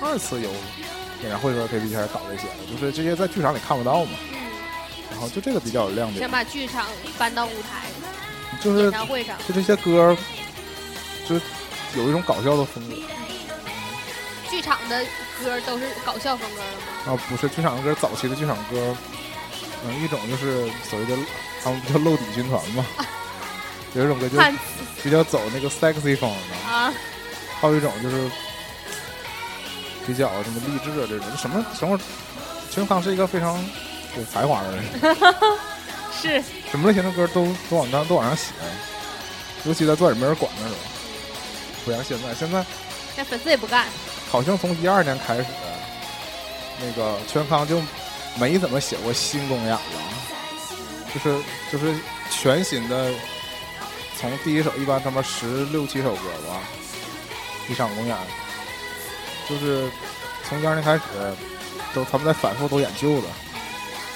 [0.01, 0.49] 二次有
[1.21, 4.37] 演唱会的时候 KP 开始搞这些了，就是这些在剧场里看不到嘛，嗯，
[5.11, 6.85] 然后就这个比较有亮点想，把剧场
[7.17, 7.89] 搬到舞台
[8.61, 10.15] 就是演唱会上，就这些歌，
[11.27, 11.35] 就
[11.95, 12.95] 有一种搞笑的风格
[14.49, 15.03] 剧场的
[15.43, 17.13] 歌都是搞笑风格的吗？
[17.13, 18.95] 啊，不是剧场的歌，早期的剧场歌，
[19.85, 21.15] 嗯，一种就是所谓的
[21.63, 22.85] 他们不叫露底军团嘛，
[23.93, 24.37] 有一种歌就
[25.03, 26.93] 比较走那个 sexy 风的，啊，
[27.59, 28.29] 还有一种就是
[30.05, 31.99] 比较什么励志的这种，什么什么，
[32.71, 33.63] 陈康是一个非常
[34.17, 34.83] 有才华的人，
[36.21, 36.43] 是。
[36.71, 38.45] 什么类型的歌都都往上都往上写，
[39.65, 40.77] 尤其在专业没人管那种，
[41.83, 42.65] 不像现在，现在
[43.17, 43.87] 那粉丝也不干，
[44.31, 45.45] 好像从一二年开始，
[46.79, 47.81] 那个全康就
[48.39, 49.81] 没怎么写过新公演了，
[51.13, 51.93] 就是就是
[52.29, 53.11] 全新的，
[54.17, 56.61] 从第一首一般他妈十六七首歌吧，
[57.69, 58.15] 一场公演，
[59.49, 59.89] 就是
[60.47, 61.01] 从一二年开始，
[61.93, 63.27] 都他们在反复都演旧的，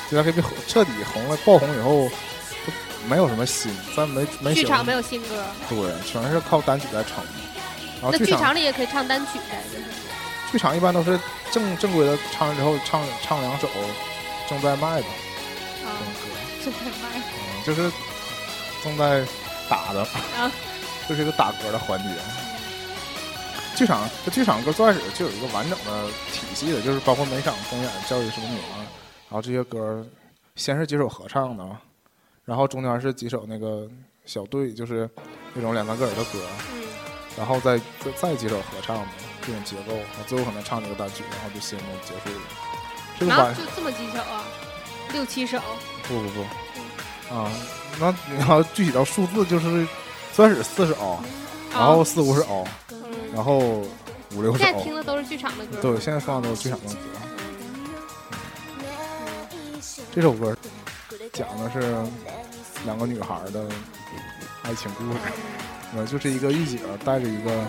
[0.10, 2.08] 就 AKB 红彻底红了爆红以后，
[2.66, 2.74] 就
[3.08, 7.24] 没有什么新，咱没没剧场没有新歌，对，全是靠单曲在撑。
[8.02, 9.86] 然后那剧剧场场里也可以唱单曲呗，就是
[10.52, 11.20] 剧场一般都是
[11.52, 13.68] 正正规的唱完之后唱唱两首
[14.48, 15.25] 正在卖的啊
[16.66, 17.92] 就在卖嗯，就是
[18.84, 19.24] 正在
[19.70, 20.52] 打的，啊，
[21.08, 22.10] 这是一个打歌的环节。
[23.76, 28.78] 剧场这剧场歌最开始就有一个完整的体系的，就是包括每场公演教育什么女儿，
[29.30, 30.04] 然后这些歌
[30.56, 31.78] 先是几首合唱的，
[32.46, 33.88] 然后中间是几首那个
[34.26, 35.08] 小队，就是
[35.54, 36.40] 那种两三个人的歌，
[36.74, 36.84] 嗯，
[37.38, 39.08] 然后再再再几首合唱的
[39.46, 39.94] 这种结构，
[40.26, 42.46] 最后可能唱这个单曲，然后就新的结束了。
[43.20, 44.46] 这个然后就这么几首啊，
[45.16, 45.58] 六七首，
[46.10, 46.42] 不不不，
[47.34, 47.50] 啊，
[48.02, 49.88] 那你要具体到数字就是
[50.34, 51.18] 最开始四首，
[51.72, 52.98] 然后四五首，嗯，
[53.34, 53.60] 然后
[54.34, 54.74] 五六首现。
[54.74, 57.00] 在听的都是剧场的歌，对，现在放的都是剧场的歌。
[60.12, 60.54] 这首歌
[61.32, 61.80] 讲的是
[62.84, 63.66] 两个女孩的
[64.64, 65.20] 爱情故事，
[65.96, 67.66] 呃，就是一个御姐带着一个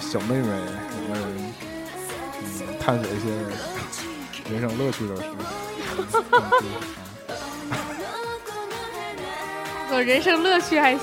[0.00, 0.46] 小妹妹，
[1.08, 1.52] 两个人
[2.40, 3.30] 嗯探索一些
[4.48, 5.24] 人生乐趣的事。
[9.90, 11.00] 我人生乐趣还行，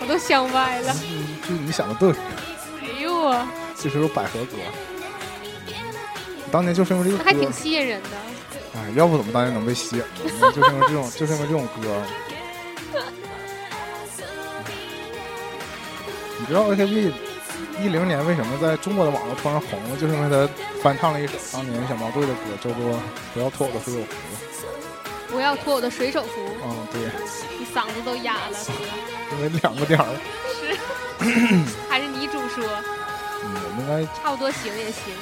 [0.00, 0.94] 我都想歪了。
[1.02, 4.56] 嗯就你想的对，哎呦我，这是首百合歌。
[6.52, 8.08] 当年就是因为这个歌还挺歌，吸引人的。
[8.74, 10.52] 哎，要不怎么当年能被吸引呢？
[10.54, 12.02] 就是因为这种，就是因为这种歌。
[16.40, 17.12] 你知道 AKB
[17.82, 19.96] 一零年为什么在中国的网络突然红了？
[19.96, 20.48] 就是因为他
[20.82, 22.94] 翻唱了一首当年小毛队的歌，叫做
[23.34, 24.04] 《不要脱我的水手服》。
[25.30, 26.30] 不要脱我的水手服，
[26.64, 27.02] 嗯，对，
[27.58, 28.58] 你嗓子都哑了。
[29.32, 30.06] 因为两个点儿。
[30.54, 30.74] 是，
[31.88, 32.64] 还是你主说，
[33.44, 35.12] 嗯，我们应该差不多行也行。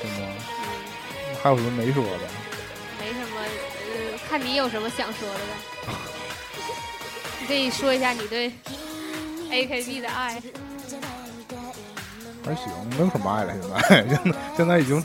[0.00, 0.12] 什么？
[0.14, 2.28] 嗯，还有什么没说的？
[2.98, 5.92] 没什么，呃，看你有什么想说的呗。
[7.42, 8.52] 你可以说一下你对
[9.50, 10.40] AKB 的爱。
[12.44, 13.54] 还行，没有什么爱了。
[13.88, 15.02] 现在，现 在现在已经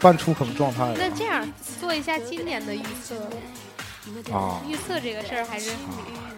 [0.00, 0.94] 半出坑状态了。
[0.98, 1.46] 那这样
[1.80, 3.16] 做一下今年的预测，
[4.34, 5.70] 啊，预测这个事儿还是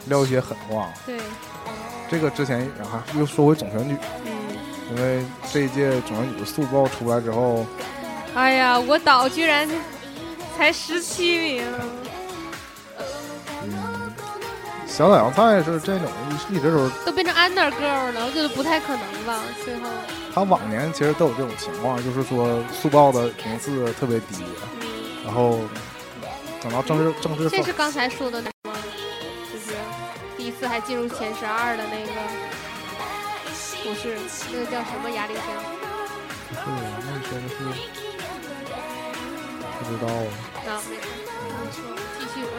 [0.07, 0.88] 撂一些狠话。
[1.05, 1.19] 对，
[2.11, 4.33] 这个之前，然后又说回总选举，嗯。
[4.93, 7.64] 因为这一届总选举的速报出来之后，
[8.35, 9.69] 哎呀，我岛居然
[10.59, 11.88] 才十七名，嗯，
[14.90, 16.11] 小岛洋菜是这种
[16.50, 19.40] 一一直都是，都变成 under girl 了，我觉得不太可能吧。
[19.64, 19.88] 最后，
[20.35, 24.44] 他往年其实都有这种情况，就是说速报的名次特别低，
[24.81, 25.61] 嗯，然后
[26.61, 28.76] 等到正式正式这是刚才说的那个吗？
[29.53, 29.76] 就是
[30.37, 32.12] 第一次还进入前十二的那个，
[33.85, 34.18] 不是
[34.53, 35.44] 那个叫什么压力箱？
[36.48, 36.61] 不是，
[37.07, 37.55] 那你说的是
[39.79, 40.26] 不知道啊。
[40.66, 40.96] 啊，没
[41.70, 41.79] 事，
[42.18, 42.50] 继续吧。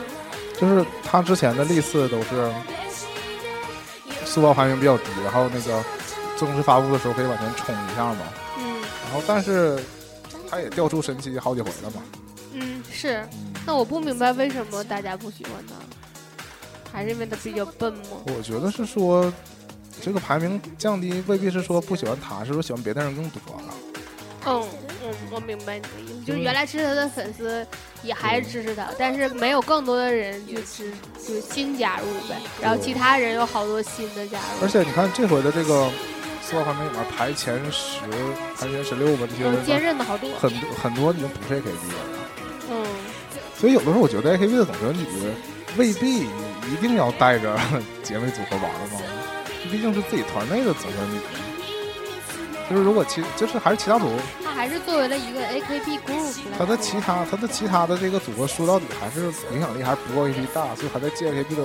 [0.61, 2.53] 就是他之前的历次都是
[4.23, 5.83] 速报排名比较低，然后那个
[6.37, 8.19] 正式发布的时候可以往前冲一下嘛，
[8.59, 9.83] 嗯然后但是
[10.47, 12.03] 他也掉出神奇好几回了嘛。
[12.53, 13.27] 嗯，是。
[13.33, 15.73] 嗯，那我不明白为什么大家不喜欢他，
[16.93, 18.21] 还是因为他比较笨吗？
[18.27, 19.33] 我觉得是说
[19.99, 23.73] 这个排名降低未必是说不喜欢他，是说喜欢别的人更多了。
[24.45, 24.69] 嗯嗯，
[25.31, 27.65] 我明白你的意思，就是原来支持他的粉丝
[28.03, 30.91] 也还是支持他，但是没有更多的人就支
[31.25, 35.89] 就是新加入呗，然后其他人有好多新的加入，而且你看这回的这个
[36.43, 38.01] 四号排名里面排前十、
[38.57, 41.99] 排前十六吧，这些嗯，坚人韧的好多，很多很多已经不是 AKB 了。
[42.69, 42.85] 嗯，
[43.57, 45.05] 所以有的时候我觉得 AKB 的总选举
[45.77, 46.25] 未必
[46.69, 47.57] 一定要带着
[48.03, 49.01] 姐妹组合玩的嘛，
[49.71, 51.17] 毕竟是自己团内的总选举。
[52.71, 54.09] 就是如果其就是还是其他组，
[54.43, 61.63] 他还是作为了一个 AKB group 他的其他他的其他的这个组合说到底还是影响力还是不够 AKB 大，所以还在借 AKB 的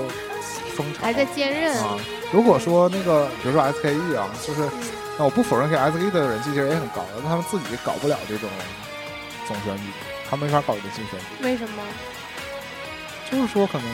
[0.74, 1.02] 风潮。
[1.02, 1.96] 还在坚韧，啊，
[2.32, 4.82] 如果说那个比如说 SKE 啊，就是嗯
[5.18, 8.50] 那我不否认 SKE 的人气其实也很高，但他们自己搞不了这种
[9.46, 9.84] 总选举，
[10.28, 11.44] 他们没法搞一个竞选举。
[11.44, 11.82] 为什么？
[13.30, 13.86] 就是说可能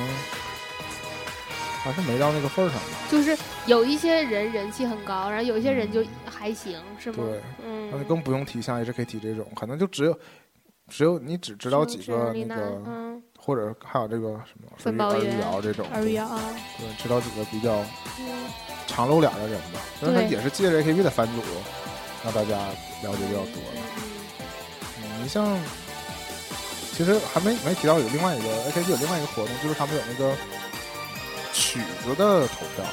[1.82, 2.86] 还是没到那个份儿上吧。
[3.10, 7.18] 就是有一些人人气很高，然后有一些人就还行，是吗？
[7.18, 7.40] 对，
[7.90, 10.18] 那就嗯，更不用提像 HKT 这种，可能就只有
[10.88, 16.40] 只有你只知道几个，那个，嗯，或者还有这个什么儿分包圆玉瑶这种，二月啊，
[16.78, 17.74] 对，知道几个比较
[18.20, 18.26] 嗯
[18.86, 19.80] 常露脸的人吧。
[20.00, 21.42] 但是他也是借着 AKB 的番组，
[22.24, 22.56] 让大家
[23.02, 23.80] 了解比较多的。
[23.96, 24.02] 嗯
[25.02, 25.58] 嗯，你像，
[26.92, 30.36] 其实还没没提到有另外一个 AKB 有另外一个活动，就是他们有那个
[31.52, 32.84] 曲子的投票，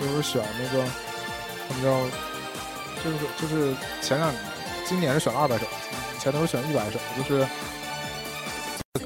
[0.00, 0.84] 就是选那个
[1.68, 2.04] 他们叫，
[3.02, 4.32] 就是就是前两
[4.86, 5.66] 今年是选二百首，
[6.18, 7.46] 前头是选一百首，就是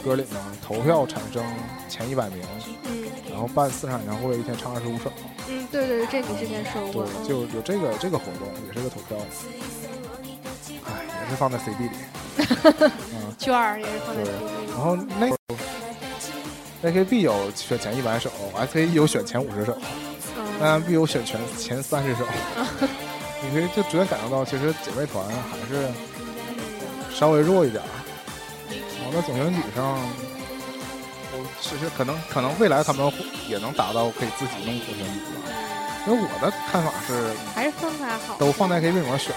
[0.05, 1.45] 歌里面投票产生
[1.89, 2.43] 前一百名，
[2.85, 5.13] 嗯然后办四场演唱会，一天唱二十五首，
[5.49, 9.19] 嗯，对对对，这你之前说过对，，就有这个这个活动，也是个投票，
[10.87, 11.91] 哎，也是放在 CD 里，
[13.13, 13.37] 嗯。
[13.39, 14.73] 券儿也是放在 CD 里。
[14.73, 15.27] 然后那
[16.85, 19.77] AKB 有选前一百首，SKE 有选前五十首
[20.61, 22.25] 嗯，，NMB 有选全前三十首。
[23.43, 25.89] 你可以就直接感受到，其实姐妹团还是
[27.15, 27.89] 稍微弱一点儿。
[28.71, 29.99] 然后在总选举上，
[31.33, 33.11] 我其实可能可能未来他们
[33.49, 35.51] 也能达到可以自己弄总选举吧。
[36.07, 38.37] 因为我的看法是，还是分开好。
[38.39, 39.35] 都放在 AKB 里面选，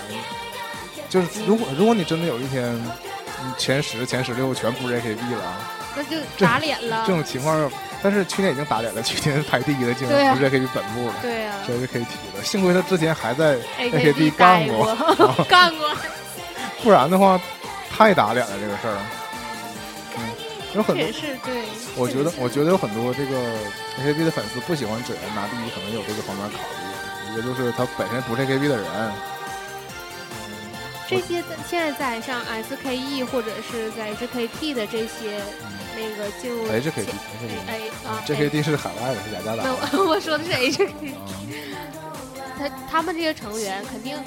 [1.10, 5.58] 就是如果如果你真的有一天，你前十前十六全不是 AKB 了，
[6.00, 7.04] 那就打脸了。
[7.06, 7.70] 这种情况，
[8.02, 12.44] 但是去年已经打脸了，去年排第一的竟然不是 AKB 本部了，对呀、这是 KT 的。
[12.44, 14.96] 幸亏他之前还在 AKB 干过，
[15.50, 15.90] 干过。
[16.82, 17.40] 不然的话
[17.92, 18.98] 太打脸了这个事儿。
[20.18, 20.24] 嗯，
[20.76, 21.64] 有很多也，是对。
[21.98, 23.36] 我觉得我觉得有很多这个
[24.02, 27.34] AKB 的粉丝不喜欢指人拿第一，可能有这个方面考虑。
[27.34, 29.12] 一个就是他本身不是 AKB 的人，嗯，
[31.08, 35.42] 这些在现在在像 SKE 或者是在 HKT 的这些
[36.00, 39.64] 那个进入哎，这 KT，前这 A 啊这 KT 是海外的，是雅加达。
[39.94, 41.20] 我 我说的是 HKT，啊
[42.58, 44.18] 他他们这些成员肯定，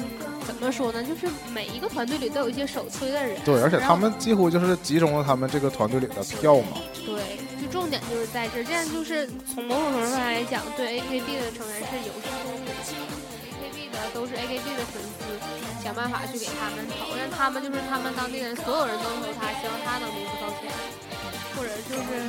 [0.00, 0.04] 嗯，
[0.46, 1.02] 怎么说呢？
[1.02, 6.78] 就是每一个团队里都有一些首推的人，对，而且他们几乎就是集中了他们这个团队里的票嘛。
[7.06, 13.07] 对，就重点就是在这儿，这样就是从某种程度上来讲，对 AKB 的成员是有失公平的。
[14.18, 15.38] 都是 AKB 的粉丝，
[15.80, 20.66] 想办法去给他们投，让他们就是他们当地人，所有人都投他，希望他能名次高前，
[21.54, 22.26] 或者就是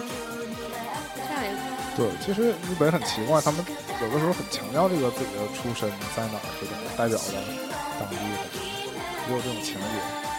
[1.25, 1.57] 这样一个。
[1.97, 3.65] 对，其实日本很奇怪，他们
[4.03, 7.41] 有的时候很强调这个自己的出身在哪儿，这种代表了
[7.99, 8.21] 当地的，
[9.25, 9.81] 也有这种情节。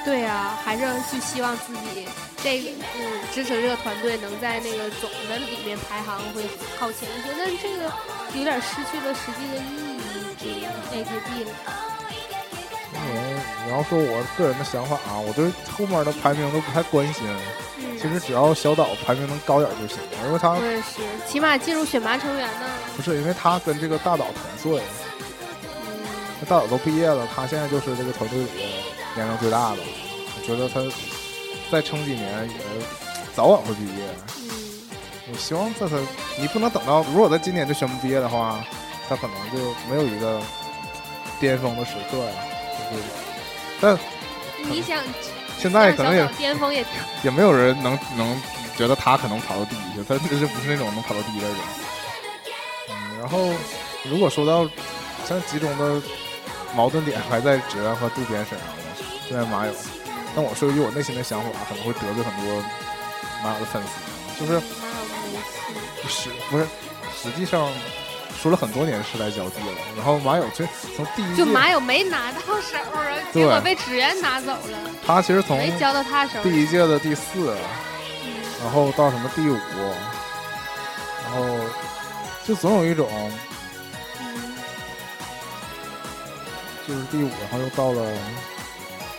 [0.05, 2.07] 对啊，还是去希望自己
[2.45, 3.03] 这个嗯
[3.35, 6.47] 支持这个团队能在那个总的里面排行会
[6.79, 7.91] 靠前一些，但这个
[8.39, 9.90] 有点失去了实际的意义给
[10.93, 11.53] AKB 了。
[12.93, 17.25] 因为你要说我个人的想法啊，我对后面的排名都不太关心。
[17.79, 22.67] 嗯，其实只要小岛排名能高点就行了，因为他我也是，起码进入选拔成员呢。
[22.97, 24.83] 不是因为他跟这个大岛同岁，
[25.63, 26.03] 嗯，
[26.41, 28.53] 那大岛都毕业了，他现在就是这个团队里的
[29.15, 29.79] 年龄最大的。
[30.37, 30.81] 我觉得他
[31.71, 32.55] 再撑几年也
[33.35, 34.05] 早晚会毕业。
[34.37, 34.51] 嗯，
[35.33, 35.97] 我希望在他，
[36.39, 38.63] 你不能等到如果他今年就宣布毕业的话，
[39.11, 40.41] 他可能就没有一个
[41.41, 42.33] 巅峰的时刻呀。
[42.91, 43.03] 就是，
[43.81, 43.99] 但
[44.71, 45.03] 你想，
[45.59, 46.85] 现在可能也巅峰也
[47.25, 48.41] 也没有人能能
[48.77, 51.57] 觉得他可能跑到第一去，他这不是那种能跑到第一的人。
[52.89, 53.53] 嗯，然后
[54.05, 54.69] 如果说到
[55.29, 56.01] 像集中的
[56.75, 58.75] 矛盾点还在直安和渡边身上呢，
[59.29, 59.73] 现在马友，
[60.35, 62.63] 但我说一句我内心的想法，可能会得罪很多
[63.43, 65.39] 马友的粉丝，就是哪有没
[66.09, 66.09] 戏？
[66.09, 66.67] 实不是
[67.23, 67.69] 实际上
[68.41, 76.43] 说了很多年世代交地了，然后马友这从第一，就马友没拿到手啊，结果被职员拿走了，他其实从没交到他手。
[76.43, 77.55] 第一届的第四，
[78.25, 78.33] 嗯。
[78.63, 79.59] 然后到什么第五，
[81.25, 81.47] 然后
[82.47, 83.09] 就总有一种
[84.21, 84.55] 嗯
[86.89, 88.11] 就是第五，然后又到了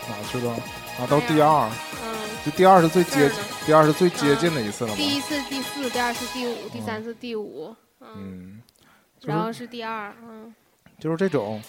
[0.10, 0.52] 哪去了？
[1.00, 1.70] 啊，到第二，
[2.04, 4.96] 嗯，就第二是最接近第二是最接近的一次了嘛？
[4.96, 8.62] 第一次第四，第二次第五，第三次第五，嗯，
[9.24, 10.54] 嗯，然后是第二，嗯，
[11.00, 11.62] 就是这种，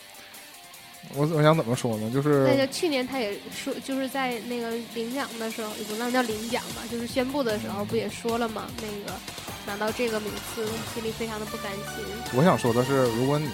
[1.15, 2.11] 我我想怎么说呢？
[2.13, 8.67] 就是那就去年他也说，就是在那个领奖的时候，也不能叫领奖吧，就是宣布的时候不也说了吗？
[8.77, 9.19] 那个
[9.67, 12.05] 拿到这个名次，心里非常的不甘心。
[12.35, 13.49] 我想说的是，如果你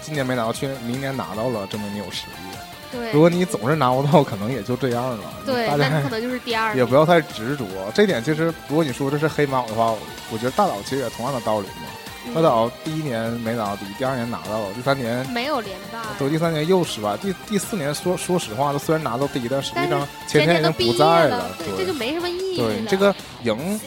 [0.00, 2.56] 今年没拿到，去年明年拿到了，证明你有实力。
[2.92, 5.42] 对，如果你总是拿不到，可能也就这样了。
[5.46, 6.76] 对，大家那你可能就是第二。
[6.76, 7.64] 也不要太执着。
[7.94, 9.94] 这点其实，如果你说这是黑马的话，
[10.30, 11.88] 我觉得大佬其实也同样的道理嘛。
[12.26, 22.68] 嗯大岛第一年没拿到第一，第二年拿到了，第三年没有连霸，走，第三年又失败，第第四年说说实话，他虽然拿到第一，但实际上前年都毕业已经不在了，对这就没什么意义了。
[22.68, 23.80] 对你这个赢，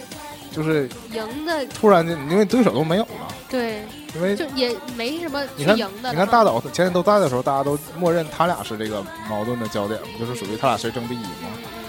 [0.52, 3.84] 就是赢的，突然间，因为对手都没有了，对，
[4.14, 6.12] 因为就也没什么你看赢的了嘛。
[6.12, 11.48] 你看大岛前天都在的时候，大家都默认他俩是这个矛盾的焦点嘛，就是属于他俩谁争第一嘛。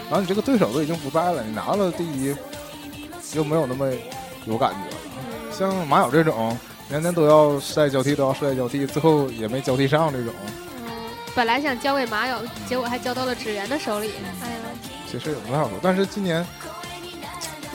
[0.08, 2.32] 然后你这个对手都已经不在了，你拿了第一，
[3.34, 3.90] 又没有那么
[4.44, 5.02] 有感觉了。
[5.02, 5.05] 嗯
[5.56, 6.56] 像马友这种
[6.88, 10.32] 年年都要世代交替，都要世代交替，最后也没交替上这种，
[10.76, 10.90] 嗯，
[11.34, 12.36] 本来想交给马友，
[12.68, 14.12] 结果还交到了纸源的手里。
[14.42, 14.58] 哎呀，
[15.10, 15.78] 其实也不太好说。
[15.82, 16.46] 但是今年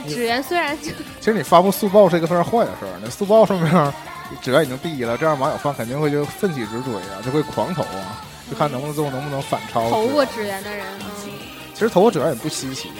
[0.08, 3.94] 纸源虽然就 其实你发布速报是一个非常坏的事儿，那速报上面
[4.42, 9.90] 只要已经第一了，这样马友 fan 肯定会就奋起直追啊，就会狂投啊，就看能不能最后能不能反超。
[9.90, 10.86] 投过纸源的人，
[11.26, 11.32] 嗯，
[11.74, 12.92] 其实投过者也不稀奇，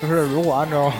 [0.00, 0.92] 就是如果按照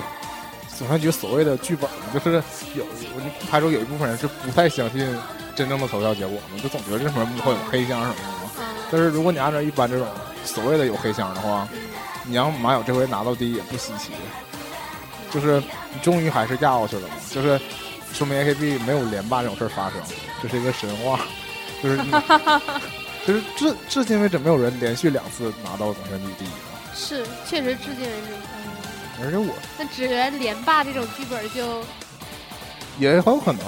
[0.78, 2.42] 总选举所谓的剧本，就是
[2.74, 5.06] 有我就排除有一部分人是不太相信
[5.54, 8.50] 真正的投票结果嘛，就总觉得这什么幕后有黑箱什么的嘛。
[8.58, 10.06] 嗯但是如果你按照一般这种
[10.44, 11.78] 所谓的有黑箱的话，嗯
[12.24, 14.12] 你让马友这回拿到第一也不稀奇，
[15.32, 15.60] 就是
[15.92, 17.60] 你终于还是压过去了嘛，就是
[18.12, 20.00] 说明 AKB 没有连霸这种事儿发生，
[20.42, 21.20] 这是一个神话。
[21.82, 22.10] 就是你
[23.26, 26.54] 就是至至今为止没有人连续两次拿到总选举第一嘛。
[26.94, 28.32] 是，确实至今为止，
[28.64, 28.65] 嗯，
[29.22, 31.82] 而且我那只缘连霸这种剧本就
[32.98, 33.60] 也很有可能，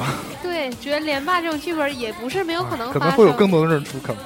[0.42, 4.16] 对，只缘连霸这种剧本也不是没有可能可能会有更多的人出坑。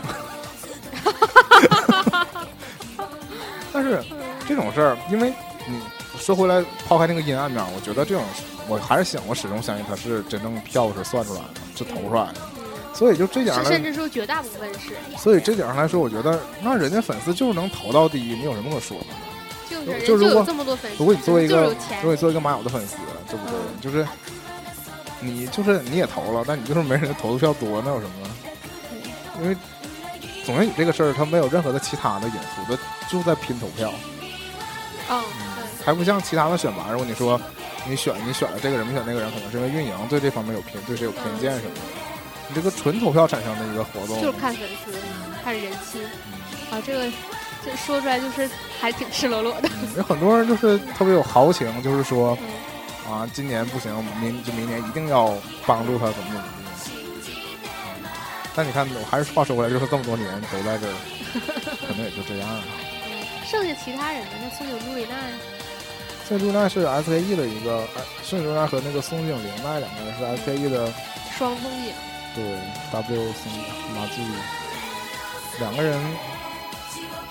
[3.73, 4.05] 但是
[4.47, 5.33] 这种事儿，因为
[5.67, 5.81] 你
[6.19, 8.23] 说回来，抛开那个阴暗面，我觉得这种
[8.69, 12.35] 我还是想，我始终相信它是真正票是算出来的，是投出来的。
[12.93, 19.15] 所以就这点甚至说绝大部分是，所以这点上来说，我觉得那人家粉丝就是能投到第一，你有什么可说的呢？
[19.69, 22.97] 就是就如果这么多粉丝，如果你作为一个如，果你作为一个马友的粉丝，
[23.29, 23.55] 对不对？
[23.81, 24.07] 就是
[25.21, 28.13] 你就是你也投了，但你就是没人投的票多，那有什么？
[29.41, 29.57] 因为
[30.45, 32.39] 总选举这个事儿，它没有任何的其他的因素，
[32.69, 32.77] 它
[33.09, 33.93] 就在拼投票，
[35.11, 35.23] 嗯，
[35.85, 36.91] 还不像其他的选拔。
[36.91, 37.41] 如果你说
[37.89, 41.81] 你选你选了这个人，没选那个人，可能是因为运营对这方面有偏对谁有偏见什么的。
[42.49, 44.93] 你这个纯投票产生的一个活动，对，就是看粉丝，
[45.43, 46.03] 看人气，
[46.71, 47.11] 啊，这个
[47.65, 48.49] 这说出来就是
[48.81, 52.37] 还挺赤裸裸的，嗯有很多人就是特别有豪情，就是说
[53.07, 55.35] 嗯，啊，今年不行，明就明年一定要
[55.67, 56.49] 帮助他怎么怎么地。
[56.49, 58.09] 嗯
[58.55, 60.93] 但你看，我还是话说回来，就是这么多年都在这儿，
[61.89, 62.47] 可能也就这样
[63.49, 64.29] 剩下其他人呢？
[64.43, 65.17] 那松井朱里奈，
[66.29, 70.93] 宋朱奈是 SKE 的一个，呃宋朱奈和那个松井玲奈两个人是 SKE 的，
[71.39, 71.95] 双松井，
[72.35, 72.45] 对
[72.93, 73.51] W 松
[73.95, 74.21] 马季。
[75.59, 75.99] 两个人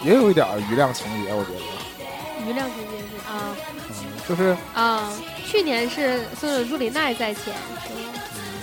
[0.04, 3.56] 也有一点儿余量情节，我觉得，余量情节是啊
[3.90, 3.96] 嗯，
[4.28, 5.12] 就是啊，
[5.46, 7.54] 去年是松井朱里奈在前？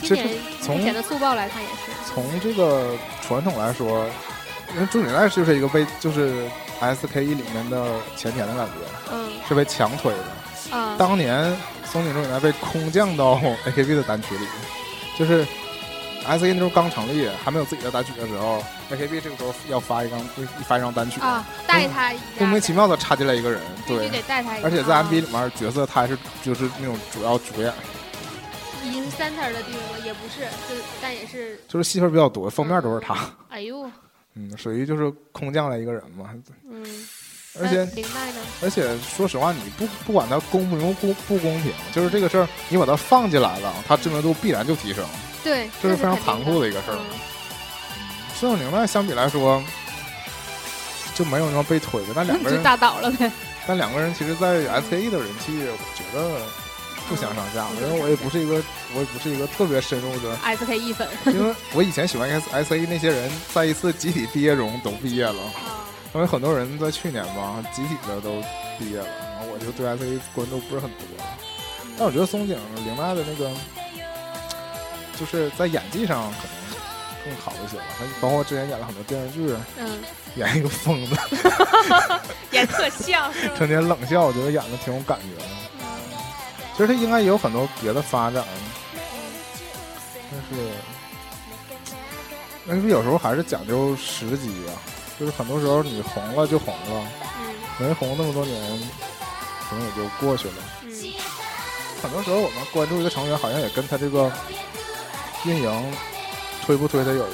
[0.00, 4.06] 今这年从目前的速报来看也是，从这个传统来说，
[4.74, 6.48] 因为朱里奈就是一个被就是
[6.80, 10.76] SKE 里面的前田的感觉，嗯是被强推的。
[10.76, 14.46] 啊，当年松井朱里奈被空降到 AKB 的单曲里，
[15.18, 15.46] 就是
[16.28, 27.72] SKE 那时候刚成立，还没有自己的单曲的时候，AKB 这个时候要发一张一发一张单曲，啊，带他，莫名其妙的插进来一个人，对，得带他，而且在啊 MV 里面角色他还是就是那种主要主演，
[28.84, 33.16] 已经是 center 的地位了，也不是，就但也是，就是戏份比较多，封面都是他，
[33.48, 33.90] 哎呦，
[34.34, 36.30] 嗯，属于就是空降来一个人嘛，
[36.70, 36.84] 嗯，
[37.58, 37.88] 而且？
[38.60, 45.04] 而且说实话，你不不管他公平不不公平，就是这个事儿，你把他放进来了，他知名度必然就提升，
[45.42, 46.96] 对，这是非常残酷的一个事儿。
[46.96, 47.04] 嗯
[48.38, 49.60] 孙永宁呢，相比来说
[51.12, 53.28] 就没有那么被推的，但两个 就人，打倒了呗。
[53.66, 56.40] 但两个人其实，在 SKE 的人气，我觉得
[57.08, 57.66] 不相上下。
[57.82, 58.62] 因为我也不是一个，
[58.94, 65.42] 我也不是一个特别深入的， SKE 粉因为我以前喜欢 S SKE 那些人，在一次集体毕业中都毕业了。
[65.42, 65.82] 啊，
[66.14, 68.40] 因为很多人在去年吧，集体的都
[68.78, 71.00] 毕业了，然后我就对 SKE 关注不是很多。
[71.98, 73.50] 但我觉得松井玲奈的那个，
[75.18, 76.54] 就是在演技上可能
[77.24, 77.84] 更好一些吧。
[77.98, 79.98] 他包括之前演了很多电视剧，嗯，
[80.36, 81.16] 演一个疯子，
[82.52, 83.54] 演特像是吧？
[83.56, 85.48] 成天冷笑，我觉得演的挺有感觉的。
[86.76, 88.44] 其实他应该也有很多别的发展，
[90.30, 90.70] 但是，
[92.68, 94.72] 但是有时候还是讲究时机啊，
[95.18, 97.04] 就是很多时候你红了就红了。
[97.40, 98.60] 嗯没红那么多年，
[99.70, 100.54] 可能也就过去了。
[100.82, 101.12] 嗯
[102.02, 104.32] 很多时候我们关注一个成员，好像也跟他这个
[105.44, 105.92] 运营
[106.64, 107.24] 推不推他有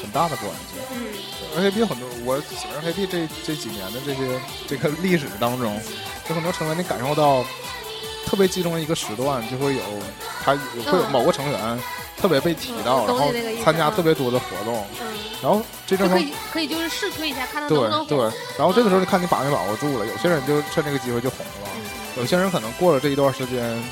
[0.00, 0.80] 很大的关系。
[0.94, 1.06] 嗯
[1.54, 5.78] 而且比很多我喜欢 KP 这这几年的这些这个历史当中，
[6.30, 7.44] 有很多成员你感受到
[8.24, 9.82] 特别集中的一个时段，就会有
[10.42, 10.56] 他
[10.90, 11.78] 会有某个成员
[12.16, 15.06] 特别被提到，嗯然后参加特别多的活动，嗯，
[15.42, 21.68] 然后这阵可以可以就是试推一下，看他能对不能对对。，然后这个时候你看你把没把握住了，有些人就趁这个机会就红了。
[21.76, 21.82] 嗯
[22.16, 23.82] 有些人可能过了这一段时间，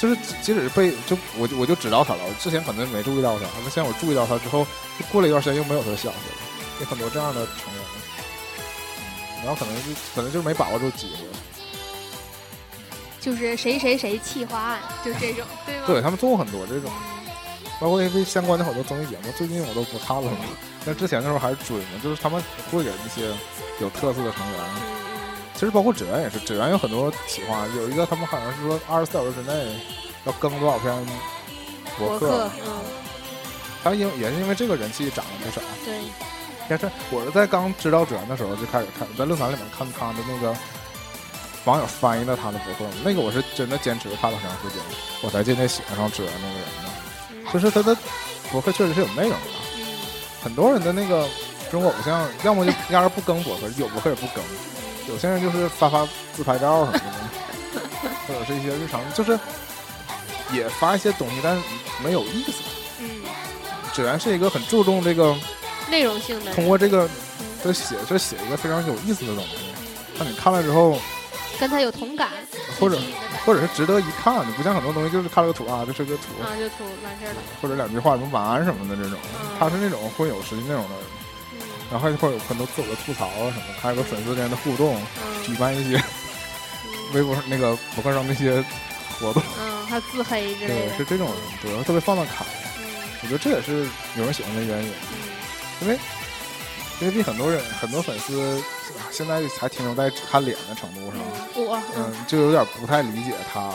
[0.00, 4.66] 就是即即使是被就我就我就知道他了，我之前可能没注意到他，那现在我注意到他之后，
[4.98, 6.36] 就过了一段时间又没有他的消息了，
[6.80, 9.82] 有很多这样的成员，嗯然后可能就
[10.14, 11.24] 可能就是没把握住机会，
[13.20, 15.84] 就是谁谁谁企划案，就这种，对吗？
[15.86, 16.90] 对他们做过很多这种，
[17.78, 20.38] 包括 AV 相关的好多综艺节目，最近我都不看了嘛，
[20.86, 22.42] 但之前的时候还是追嘛，就是他们
[22.72, 23.28] 会给一些
[23.80, 24.99] 有特色的成员。
[25.60, 29.78] 嗯其实包括指原也是，指原有很多企划，有一个他们好像是说二十四小时之内
[30.24, 31.06] 要更多少篇嗯，
[31.98, 32.80] 博客，嗯，
[33.84, 35.60] 他因也是因为这个人气涨了不少。
[35.84, 36.00] 对，
[36.66, 40.56] 但是我是在刚知道指原的时候就开始看，在论坛里面看他的那个
[41.66, 44.82] 网友翻译的他的博客，那个我是真的坚持看了很长时间，
[45.20, 46.90] 我才渐渐喜欢上指原那个人的。
[47.32, 47.94] 嗯就是他的
[48.50, 49.46] 博客确实是有内容的，
[49.76, 49.84] 嗯
[50.42, 51.28] 很多人的那个
[51.70, 54.42] 中国偶像，要么就压根不更博客，有博客也不更。
[55.08, 56.98] 有些人就是发发自拍照什么
[57.74, 59.38] 的，或者是一些日常，就是
[60.52, 61.62] 也发一些东西，但是
[62.02, 62.62] 没有意思。
[63.00, 63.22] 嗯，
[63.92, 65.34] 指原是一个很注重这个
[65.90, 67.06] 内容性的，通过这个
[67.40, 69.50] 嗯这写这写一个非常有意思的东西，
[70.18, 70.98] 让你看了之后，
[71.58, 72.28] 跟他有同感，
[72.78, 72.98] 或者
[73.44, 74.46] 或者是值得一看。
[74.46, 79.18] 你不像很多东西就是看了个图啊，这是个图，啊就图完事儿了，或者两句话什么晚安什么的这种，
[79.58, 81.19] 他是那种会有实际内容的，嗯
[81.90, 84.96] 然后还会有很多自我的吐槽啊什么，还有个粉丝之间的互动，
[85.44, 85.56] 举嗯。
[85.56, 87.14] 办一些嗯。
[87.14, 88.64] 微博那个博客上那些
[89.18, 91.28] 活动，嗯，还有自黑之类对，的，是这种
[91.60, 92.44] 对，特别放得开。
[92.78, 92.84] 嗯。
[93.22, 95.18] 我觉得这也是有人喜欢的原因，嗯。
[95.82, 95.98] 因为
[97.00, 98.62] 因为比很多人很多粉丝
[99.10, 101.20] 现在还停留在只看脸的程度上，
[101.56, 103.72] 嗯，我嗯，嗯，就有点不太理解他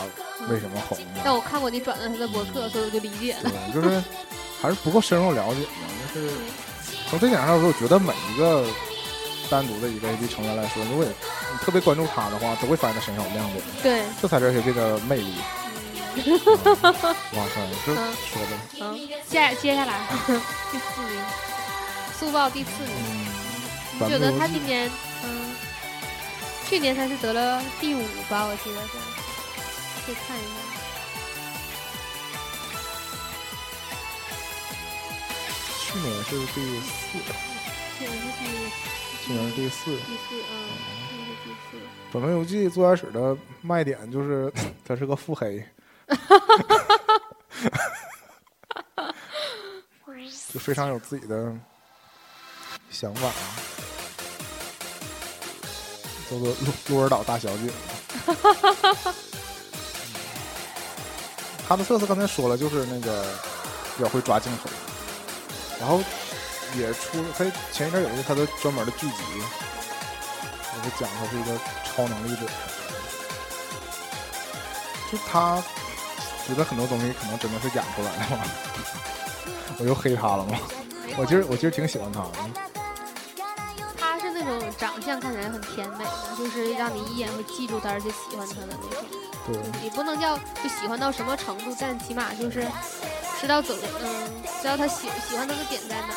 [0.48, 1.34] 为什么红但了。
[1.34, 3.50] 我看过你转的他的博客，所以我就理解了。
[3.50, 4.02] 对，就是
[4.62, 5.88] 还是不够深入了解嘛。
[6.14, 6.30] 就是
[7.08, 8.64] 从这点上来说，我觉得每一个
[9.48, 11.12] 单独的一个 AD 成员来说，如果你
[11.64, 15.34] 特别关注他的话，都会发现他身上有亮点，对，这才是 AKB 的魅力。
[16.16, 18.98] 嗯嗯哇塞，这嗯说的，嗯，
[19.28, 20.00] 接接下来
[20.72, 21.22] 第四名，
[22.18, 22.90] 速报第四名，
[24.00, 24.90] 嗯，你觉得他今年，
[25.22, 25.54] 嗯，
[26.68, 28.46] 去年他是得了第五吧？
[28.46, 28.96] 我记得是，
[30.06, 30.65] 可以看一下。
[35.86, 37.18] 去年是第四，
[37.98, 38.44] 去年是第
[39.24, 39.96] 去年是第四。
[39.96, 40.44] 第四，啊，
[41.08, 41.76] 去年是第四。
[42.12, 44.52] 《转动游记》最开始的卖点就是
[44.84, 45.64] 他是个腹黑，
[50.52, 51.54] 就非常有自己的
[52.90, 53.30] 想法，
[56.30, 57.70] 叫做鹿鹿儿岛大小姐。
[61.68, 63.24] 他的特色刚才说了，就是那个
[63.96, 64.68] 比较会抓镜头，
[65.80, 66.00] 然后
[66.74, 72.46] 也出他前一阵有一个他的专门的剧集，也是讲他是一个超能力者，
[75.10, 75.62] 就他
[76.46, 78.44] 觉得很多东西可能真的是演出来的嘛，
[79.78, 80.58] 我又黑他了吗？
[81.16, 82.32] 我其实我其实挺喜欢他的，
[83.96, 89.04] 他是那种长相看起来很甜美的，就是让你一眼会记住他，而且喜欢他的那种。
[89.46, 92.66] 对，也不能叫就喜欢到什么程度，但起码就是
[93.40, 94.08] 知道走，嗯，
[94.62, 96.14] 知道他喜喜欢他的点在哪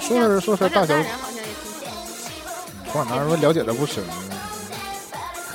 [0.00, 1.94] 说是说是大小长大人好像也挺喜欢
[2.84, 2.92] 的。
[2.92, 4.02] 广大人了解的不深，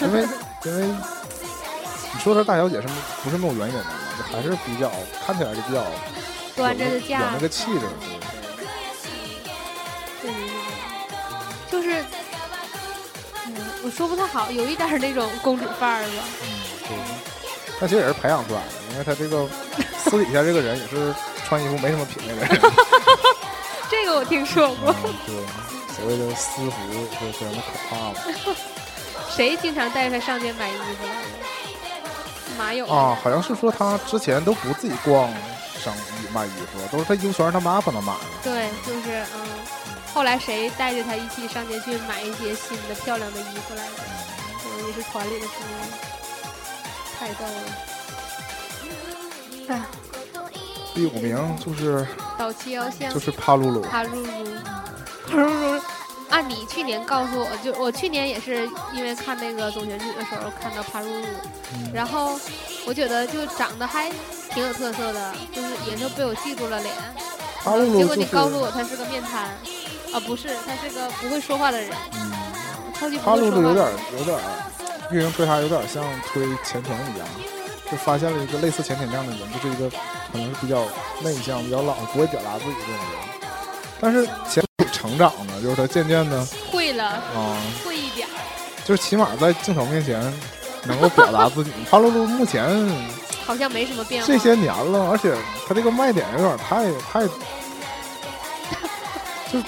[0.02, 0.22] 因为
[0.66, 2.88] 因为你说他大小姐是
[3.24, 3.90] 不是没有原因的嘛？
[4.18, 4.90] 就还是比较
[5.26, 5.86] 看起来就比较
[6.56, 8.20] 端着的架子，有那个气质嗯
[10.22, 10.52] 对对对
[11.70, 12.04] 对，就是，
[13.46, 16.24] 嗯，我说不太好，有一点儿那种公主范儿吧。
[16.42, 16.48] 嗯，
[16.88, 16.98] 对。
[17.80, 19.48] 但其实也是培养出来的，因为他这个
[20.10, 21.14] 私底下这个人也是
[21.48, 22.62] 穿衣服没什么品味的人。
[23.90, 25.36] 这个我听说过，嗯，对，
[25.96, 28.14] 所谓的私服就非常的可怕嘛。
[29.36, 31.08] 谁经常带着他上街买衣服？
[32.58, 35.30] 马勇啊，好像是说他之前都不自己逛
[35.80, 38.20] 商衣卖衣服，都是他衣服全是他妈帮他买的。
[38.44, 39.48] 对，就是嗯，
[40.14, 44.04] 后来谁带着他一起上街去买一些新的漂亮的衣服来着？
[44.66, 45.90] 嗯，也是团里的成员，
[47.20, 47.97] 太逗了。
[49.68, 49.82] 哎，
[50.94, 52.08] 第五名就是
[52.38, 54.28] 岛崎遥香就、是帕露露，帕露露、
[55.30, 55.82] 帕露露。
[56.30, 61.26] 按你去年告诉我，就我去年也是因为看那个总选举的时候看到帕露露，
[61.74, 61.92] 嗯。
[61.94, 62.38] 然后
[62.86, 64.12] 我觉得就长得还
[64.50, 66.94] 挺有特色的，就是也是被我记住了脸。
[67.64, 69.46] 帕露露结果你告诉我他是个面瘫，
[70.14, 72.32] 啊不是，他是个不会说话的人，嗯，
[73.00, 73.90] 超级不帕露露有会说话。
[73.90, 74.40] 点有点
[75.12, 77.28] 运营推他有点像推前程一样，
[77.92, 79.90] 就发现了一个类似潜艇这样的人，就是一个
[80.32, 80.84] 可能是比较
[81.22, 83.04] 内向、比较老、不会表达自己这种人。
[84.00, 88.28] 但是潜艇成长呢，就是他渐渐的会了，啊、会一点。
[88.86, 90.22] 就是起码在镜头面前
[90.84, 91.72] 能够表达自己。
[91.90, 92.66] 帕露露目前
[93.46, 94.28] 好像没什么变化。
[94.28, 95.36] 这些年了，而且
[95.68, 97.28] 他这个卖点有点太太，
[99.52, 99.60] 就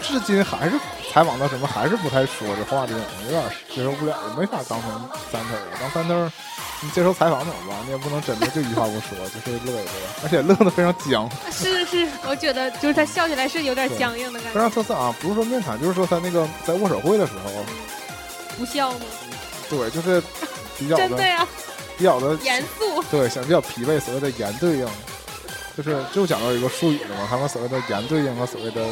[0.00, 0.78] 至今还是
[1.12, 3.42] 采访到什么还是不太说这话这种，有点
[3.74, 4.90] 接受不了，没法当成
[5.30, 5.76] 三特儿了。
[5.80, 6.32] 当三特儿，
[6.80, 7.76] 你接受采访怎么办？
[7.86, 9.90] 你也不能真的就一话不说， 就是乐一乐，
[10.22, 14.60] 而且乐的非常僵， 是是，我觉得就是他笑起来是有点僵硬的感觉非觉。
[14.60, 15.14] 常特色啊！
[15.20, 17.64] 不是说面瘫，就是说他那个在握手会的时候，
[18.56, 19.00] 不笑吗？
[19.68, 20.22] 对，就是
[20.78, 21.46] 比较的真的呀，
[21.98, 23.02] 比较的严肃。
[23.10, 24.86] 对，想比较疲惫，所谓的严对应，
[25.76, 28.86] 就是就讲到一个术语了嘛，他们所谓的严对应和所谓的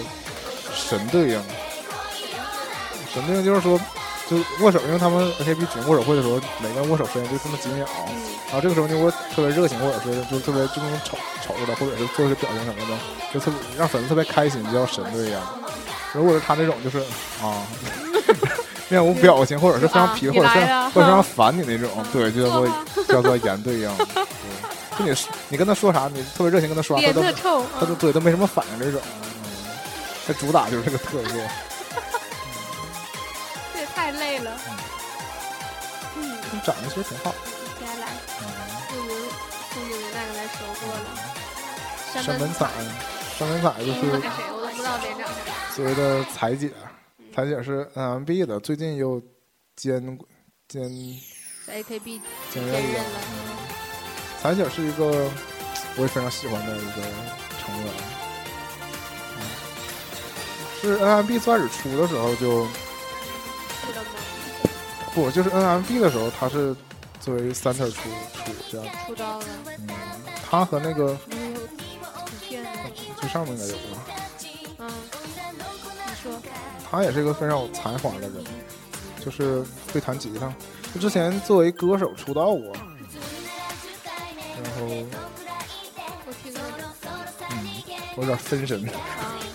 [0.75, 1.43] 神对应。
[3.15, 3.81] 神对应就是说，
[4.29, 8.15] 就握手，因为他们 AKB 举行握手会的时候，每个人握手时间就这么几秒，嗯
[8.47, 12.97] 然后这个时候如果特别热情，或者是就特别就那种瞅瞅着的，或者是做一些表情什么的，
[13.33, 15.41] 就特别让粉丝特别开心，就叫神对呀。
[16.13, 16.99] 如果是他那种，就是
[17.43, 17.63] 啊。
[18.89, 20.61] 面无表情，或者是非常疲，啊或者是
[20.95, 22.69] 或者非常烦你那种，对，就叫做
[23.09, 23.91] 叫做言对呀。
[23.99, 24.25] 对
[24.99, 25.19] 就你
[25.49, 29.01] 你跟他说啥，你特别热情跟他说啥，他脸都，他都对都没什么反应这种。
[29.05, 29.51] 嗯
[30.25, 31.35] 他主打就是这个特色。
[34.07, 34.57] 太累了。
[36.17, 37.35] 嗯，长得其实挺好。
[37.81, 38.07] 接下来
[38.41, 38.47] 嗯
[38.89, 39.09] 不如
[39.75, 41.07] 宋祖英那个来说过了。
[42.15, 42.71] 山本彩彩，，
[43.37, 44.21] 山本彩就是谁
[44.53, 45.75] 我都不知道谁长啥。
[45.75, 46.71] 所谓的彩姐，
[47.35, 49.21] 彩姐是 NMB 的，最近又
[49.75, 50.01] 兼
[50.69, 50.89] 兼
[51.67, 52.21] 在 AKB
[52.53, 53.19] 兼任了兼任了。
[53.33, 53.57] 嗯
[54.41, 55.29] 彩姐是一个
[55.97, 57.03] 我也非常喜欢的一个
[57.59, 57.93] 成员，
[59.37, 59.43] 嗯
[60.81, 62.65] 是 NMB 最开始出的时候就
[65.15, 66.77] 不就是 NMB 的时候，他是
[67.21, 69.45] 作为 center 出出这样，出道了，
[69.79, 69.89] 嗯，
[70.49, 72.71] 他和那个没有图片呢。
[73.19, 73.81] 最上面应该有吧，
[74.79, 74.91] 嗯，
[76.07, 76.33] 你说，
[76.91, 78.45] 他也是一个非常有才华的人，
[79.25, 80.53] 就是会弹吉他。
[80.95, 82.73] 就之前作为歌手出道过，
[84.63, 84.85] 然后
[86.27, 86.61] 我听过。
[87.51, 87.83] 嗯，
[88.17, 88.93] 我有点分神，啊，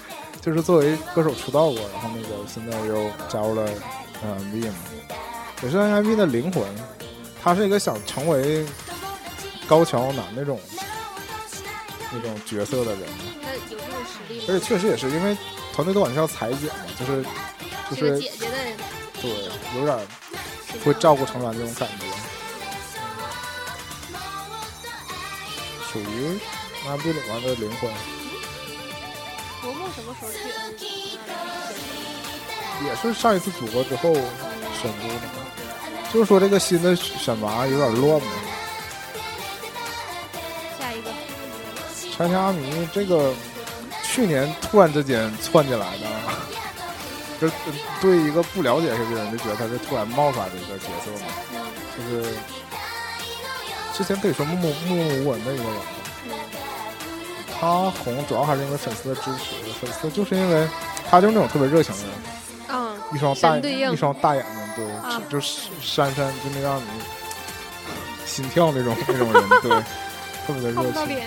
[0.42, 3.70] 就是作为歌手出道过，然后那个现在又加入了
[4.24, 4.76] NMB 嘛，
[5.64, 6.64] 也是 NMB 的灵魂。
[7.44, 8.64] 他是一个想成为
[9.68, 10.60] 高桥男那种
[12.12, 13.02] 那种角色的人，
[13.42, 14.66] 那有这种实力而且？
[14.66, 15.36] 确实也是因为
[15.74, 17.26] 团队都管他叫裁剪嘛，就是
[17.90, 18.78] 就是姐姐的人，
[19.20, 19.50] 对，
[19.80, 19.98] 有点
[20.86, 22.06] 会照顾成员这种感觉，
[25.92, 26.40] 属于
[26.86, 27.92] NMB 里面的灵魂。
[29.64, 30.38] 国木什么时候去
[32.86, 35.46] 也是上一次组合之后宣布的嘛，
[36.14, 38.28] 就是说这个新的选拔有点乱嘛。
[40.80, 41.12] 下一个，
[42.16, 43.34] 拆家阿弥这个
[44.04, 46.06] 去年突然之间窜进来的，
[47.40, 47.50] 就
[48.02, 51.62] 对一个不了解这个人就觉得他是突然冒出来的一个角色嘛，嗯
[51.98, 52.34] 就是
[53.94, 55.74] 之前可以说默默默默无闻的一个人
[57.60, 60.68] 他红主要还是因为粉丝的支持，粉丝就是因为
[61.10, 62.41] 他就是那种特别热情的人，嗯，
[63.14, 66.86] 一双大一双大眼睛，对，啊就就是闪闪，就那让你
[68.26, 69.70] 心跳那种那种人，对，
[70.48, 71.18] 特别的热情。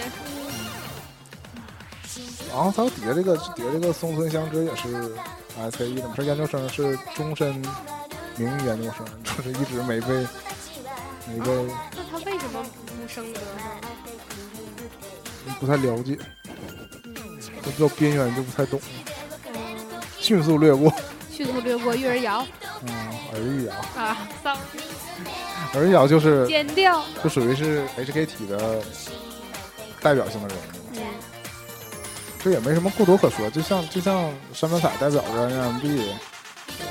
[2.51, 5.13] 然后还有底下这个底下这个松村香织也是
[5.59, 7.53] SKE 的嘛，是研究生，是终身
[8.37, 10.09] 名誉研究生，就是一直没被
[11.29, 11.67] 没被
[11.97, 13.45] 那他为什么不升格呢？
[15.61, 16.17] 不太了解，
[17.63, 18.81] 都比较边缘，就不太懂，
[19.47, 19.53] 嗯，
[20.19, 20.93] 迅速略过。
[21.35, 22.47] 迅速掠过育儿谣。
[22.87, 22.95] 嗯，
[23.33, 24.59] 儿育瑶，啊，sorry，
[25.75, 28.81] 儿育瑶就是剪掉，就属于是 HKT 的
[30.01, 30.57] 代表性的人。
[30.57, 30.61] 物。
[30.95, 31.01] 嗯。
[32.43, 36.03] 这也没什么过多可说，就像就像山本彩代表着 NMB，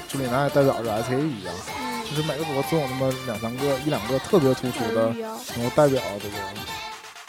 [0.10, 5.14] 朱里奈代表着 SKE 一样，嗯，就是每个组合总有那么两三个、一两个特别突出的
[5.56, 6.36] 能够代表这个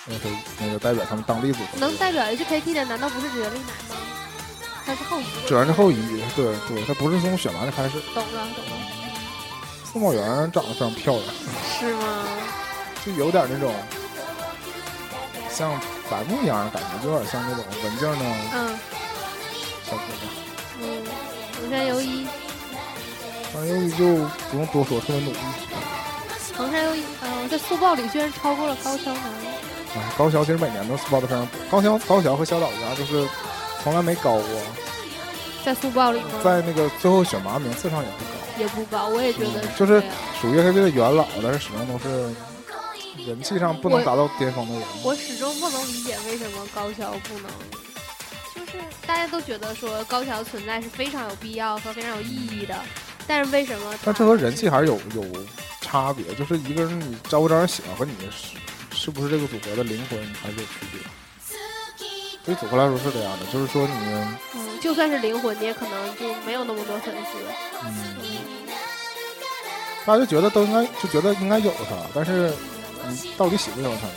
[0.06, 1.78] 那个那个代表他们当地组合。
[1.78, 3.58] 能代表 HKT 的难道不是哲利
[3.90, 4.03] 男吗？
[4.86, 8.00] 他是后移，主要是后移，对对，他不是从选拔就开始。
[8.14, 8.72] 懂了懂了，
[9.90, 10.22] 宋宝元
[10.52, 11.24] 长得非常漂亮，
[11.78, 12.26] 是吗？
[13.04, 13.74] 就有点那种
[15.50, 15.78] 像
[16.10, 18.24] 白木一样的感觉，就有点像那种文静的
[18.54, 18.78] 嗯
[19.84, 20.32] 小姑娘。
[20.80, 21.02] 嗯，
[21.60, 22.26] 横山由一，
[23.54, 24.04] 但由一就
[24.50, 25.38] 不用多说，特别努力。
[26.56, 29.22] 横山由一，嗯，在速报里居然超过了高桥男，
[29.96, 33.26] 哎，高桥其实每年都速报的非常高桥，高桥和小岛家就是
[33.84, 34.44] 从来没高过，
[35.62, 36.40] 在速报里吗？
[36.42, 40.02] 在那个最后选拔名次上也不高，也不高，我也觉得嗯就是
[40.40, 42.34] 属于 AKB 的元老，但是始终都是
[43.26, 44.82] 人气上不能达到巅峰的人。
[45.02, 47.50] 我始终不能理解为什么高桥不能，
[48.54, 52.74] 就是大家都觉得说高桥存在是非常有必要和非常有意义的，
[53.26, 53.94] 但是为什么？
[54.02, 55.24] 但这和人气还是有有
[55.82, 58.56] 差别，就是一个人你招不招人喜欢和你是
[58.96, 61.00] 是不是这个组合的灵魂还是有区别。
[62.44, 63.92] 对于组合来说是这样的，就是说你
[64.54, 67.38] 嗯，就算是灵魂，你也可能就没有那么多粉丝。
[67.84, 68.36] 嗯，嗯，
[70.04, 72.52] 大家就觉得都应该就觉得应该有他，但是
[73.08, 74.12] 你到底喜不喜欢他呢？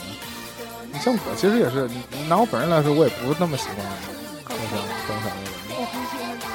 [0.91, 3.77] 你像我其实也是，你你拿我本人来说，我也不是那么喜欢
[4.43, 4.75] 高桥
[5.07, 5.53] 高桥的人。
[5.79, 6.45] 我很喜欢他，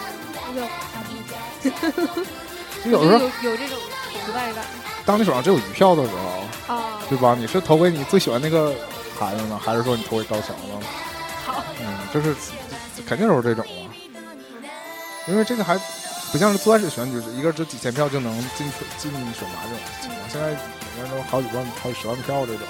[0.43, 0.61] 我叫
[0.93, 1.11] 傻逼
[2.85, 3.79] 就有时候，有有这种
[4.27, 4.65] 崇拜感
[5.07, 6.11] 当你手上只有一票的时
[6.67, 7.01] 候，啊。
[7.09, 7.37] 对吧？
[7.39, 8.75] 你是投给你最喜欢那个
[9.19, 10.75] 孩子呢，还是说你投给高强呢？
[11.53, 12.35] 好，嗯，就是
[13.07, 13.93] 肯定都是这种啊，
[15.29, 15.79] 因为这个还
[16.33, 22.67] 不像是最开始选举，一个只几千票就能进选进选拔这种情况，现在每个人都好几万、好几十万票这种，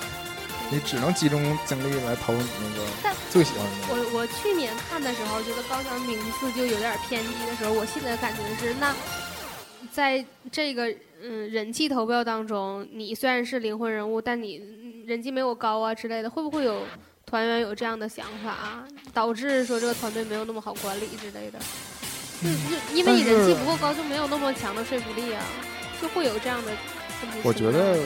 [0.68, 4.03] 你只能集中精力来投你那个最喜欢的那个。
[4.03, 8.95] 我我去年看的时候，觉得高桥名次就有点偏低的时候，我现在的感觉是，那
[9.93, 14.61] 在这个嗯人气投票当中，你虽然是灵魂人物，但你
[15.07, 16.83] 人气没我高啊之类的，会不会有
[17.33, 21.59] 团员有这样的想法啊，导致说这个团队没有那么好管理之类的？
[22.43, 25.43] 就就因为你人气不够高，就没有那么强的说服力啊，
[25.99, 26.66] 就会有这样的
[27.22, 27.97] 问题我觉得，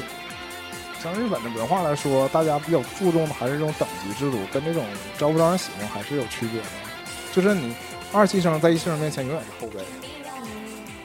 [1.03, 4.87] 像日本的文化来说，大家比较注重的还是这种等级制度，跟这种
[5.19, 6.67] 招不招人喜欢还是有区别的。
[7.33, 7.75] 就是你
[8.13, 9.81] 二期生在一期生面前永远是后辈，
[10.41, 10.47] 嗯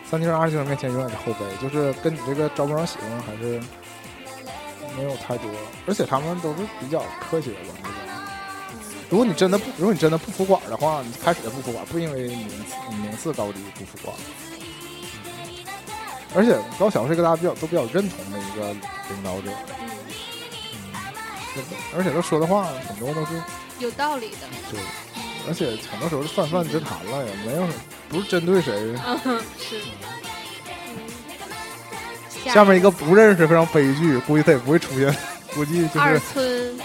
[0.07, 3.59] 三期生、二期生面前永远是后辈，就是跟你这个招不招人喜欢还是
[4.95, 5.49] 没有太多。
[5.87, 7.91] 而且他们都是比较科学的那种。
[9.09, 14.15] 如果你真的不，如果你真的不服管的话，你开始就不服管，不因为名次你名次高低不服管。
[16.33, 19.89] 而且高晓是一个大家比较都比较认同的一个领导者，嗯，
[21.57, 21.63] 嗯，
[21.93, 23.33] 而且他说的话很多都是
[23.79, 24.47] 有道理的。
[24.71, 24.79] 对，
[25.45, 27.67] 而且很多时候是泛泛之谈了，也没有
[28.07, 28.95] 不是针对谁。
[29.25, 29.81] 嗯，是。
[32.45, 35.15] 嗯下面一个不认识非常悲剧，估计他也不会出现，
[35.53, 36.79] 估计就是二是村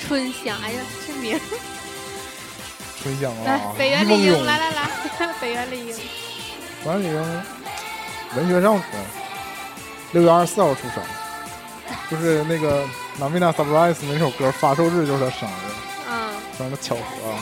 [0.00, 1.38] 春香，哎呀，这名
[3.02, 4.88] 春香来啊，北原丽英，来来来，
[5.40, 5.94] 北原丽 英，
[6.84, 7.14] 北原丽英
[8.36, 8.82] 文学少女，
[10.12, 11.02] 六月二十四号出生，
[12.10, 12.82] 就是那个
[13.20, 15.52] 《Namina Surprise》那首歌发售日就是他生日，
[16.08, 16.30] 嗯。
[16.52, 17.38] 非常的巧合啊，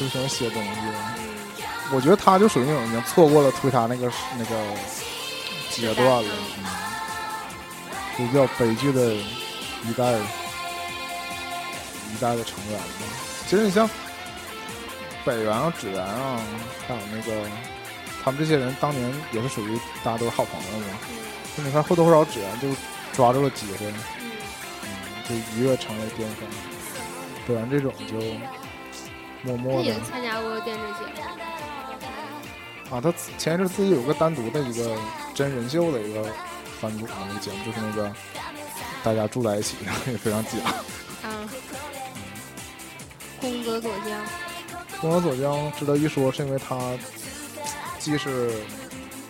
[0.00, 0.70] 就喜欢写东西。
[0.82, 4.56] 嗯，我觉得他就属于那种已经错过了推他那个那个
[5.70, 6.24] 阶段了，
[6.58, 6.64] 嗯，
[8.18, 10.12] 就比较悲剧的一代
[12.12, 13.06] 一代的成员吧。
[13.46, 13.88] 其实你像
[15.24, 16.40] 北原啊、指原啊，
[16.86, 17.48] 还有那个
[18.22, 20.86] 他们这些人，当年也是属于大家都是好朋友嘛。
[21.56, 22.68] 就你看或多或少指原就
[23.12, 23.94] 抓住了机会，嗯
[24.82, 24.88] 嗯，
[25.28, 26.48] 就一跃成为巅峰。
[27.46, 28.16] 北原这种就
[29.42, 31.00] 默默的也参加过电视节
[32.90, 34.96] 目，啊，他前一阵自己有个单独的一个
[35.34, 36.26] 真人秀的一个
[36.80, 38.12] 番组的那个节目，就是那个
[39.02, 40.50] 大家住在一起，然 后也非常假。
[41.22, 41.48] 啊，
[43.40, 44.20] 宫泽佐江，
[45.00, 46.92] 宫泽佐江值得一说，是因为他
[47.98, 48.52] 既是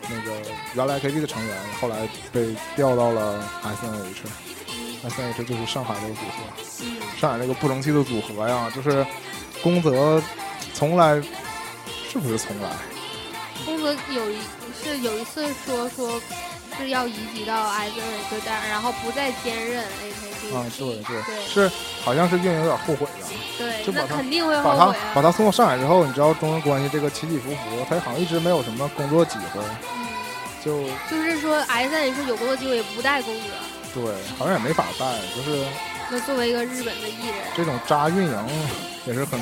[0.03, 0.41] 那个
[0.75, 6.43] 原来 AKB 的成员，后来被调到了 SNH，SNH 就是上海这个组合，
[6.83, 6.97] 嗯。
[7.19, 9.07] 上海这个不争气的组合呀，就是
[9.63, 10.23] 宫泽
[10.75, 11.23] 从来
[12.11, 12.71] 是不是从来？
[13.65, 14.39] 宫泽有一
[14.83, 16.21] 是有一次说说
[16.79, 21.71] 是要移籍到 S N H 但然后不再兼任 A K B，啊，对对，对是
[22.05, 23.29] 好像是运营有点后悔了。
[23.57, 24.95] 对，就把他那肯定会后把他。
[25.15, 29.61] 把他送到上海之后，你知道中日关系这个起起伏伏，他好像一直没有什么工作机会，
[29.97, 30.07] 嗯，
[30.65, 35.65] 就就是说 S N H 有工作机会也不带宫泽，对，好像也没法带，就是
[36.11, 38.47] 那作为一个日本的艺人，这种渣运营
[39.07, 39.41] 也是很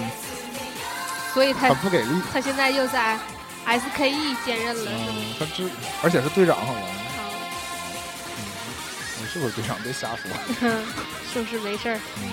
[1.32, 2.22] 所以他很不给力。
[2.32, 3.18] 他现在又在
[3.64, 5.06] S K E 兼任了，是吗？
[5.08, 5.64] 嗯，他这
[6.02, 6.82] 而且是队长好像，
[9.32, 9.76] 是不是队长？
[9.82, 10.30] 别瞎说。
[11.32, 11.98] 是不是没事儿？
[12.20, 12.28] 嗯，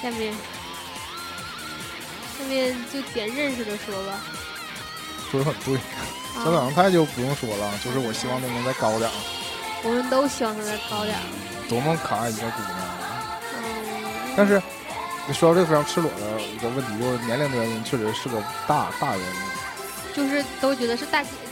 [0.00, 0.32] 下面
[2.38, 4.20] 下面就点认识的说吧。
[5.30, 5.74] 说的很对。
[5.76, 5.82] 啊
[6.44, 9.14] 小岛洋太就不用说了，就是我希望他能再高点儿，
[9.82, 11.22] 我们都希望他再高点儿。
[11.68, 12.78] 多么可爱一个姑娘。
[12.78, 13.64] 啊嗯，
[14.36, 14.62] 但是
[15.26, 19.34] 你说到这个非常赤裸的一个问题，就是年龄的原因，确实是个大大原因。
[20.14, 21.47] 就是都觉得是大姐姐。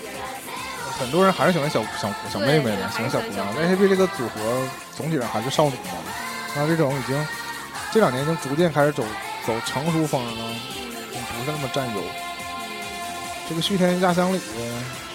[0.99, 3.47] 很多人还是喜欢小小小妹妹的，喜欢小姑娘。
[3.47, 5.93] 还是喜欢小 AKB 这个组合总体上还是少女嘛，
[6.55, 7.27] 那这种已经
[7.93, 9.05] 这两年已经逐渐开始走
[9.47, 10.33] 走成熟风了，
[11.13, 12.03] 不是那么占优。
[13.49, 14.41] 这个旭天压箱里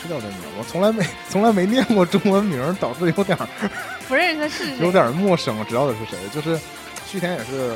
[0.01, 3.37] 是叫这名，我从来没从来没念过中文名，导致有点
[4.07, 4.85] 不认识他是谁？
[4.85, 6.17] 有点陌生，知道的是谁。
[6.33, 6.59] 就是
[7.07, 7.75] 旭天也是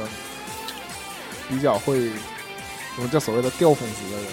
[1.49, 2.09] 比较会，
[2.95, 4.31] 我们叫所谓的掉粉丝的人，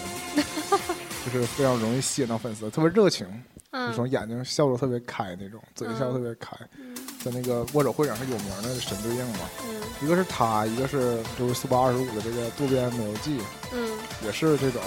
[1.24, 3.26] 就是非常容易吸引到粉丝，特别热情。
[3.74, 6.94] 那种嗯眼睛笑得特别开那种，嘴笑得特别开，嗯
[7.24, 9.48] 在那个握手会上是有名的神对应嘛。
[9.64, 13.40] 嗯一个是他，一个是就是速八二十五的这个渡边美由纪，
[13.72, 14.82] 嗯也是这种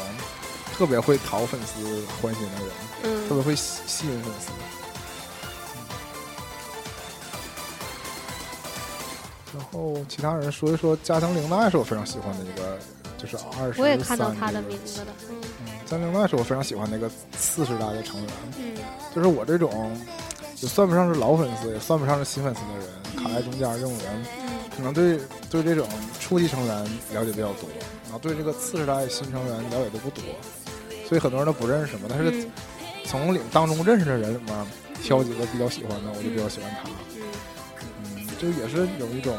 [0.77, 2.69] 特别会讨粉丝欢心的人，
[3.05, 4.51] 嗯特嗯别会吸吸引粉丝。
[9.57, 12.77] 然后其他人说一说加藤绫奈是我非常喜欢的一个，
[13.17, 15.07] 就是二十我也看到他的名字了。
[15.29, 15.41] 嗯
[15.85, 18.29] 加藤绫奈是我非常喜欢的一个次世代的成员。
[18.57, 18.75] 嗯
[19.15, 19.95] 就是我这种
[20.59, 25.17] 也算不上是老粉丝，也算不上是新粉丝的人，卡在中间这种人，嗯可能对
[25.49, 25.87] 对这种
[26.19, 26.83] 初级成员
[27.13, 27.69] 了解比较多，
[28.03, 30.23] 然后对这个次世代新成员了解的不多，
[31.07, 32.01] 所以很多人都不认识嘛。
[32.09, 32.51] 但是嗯
[33.05, 34.67] 从里当中认识的人里面
[35.01, 36.89] 挑几个比较喜欢的，我就比较喜欢他。
[37.77, 39.33] 嗯就，也是有一种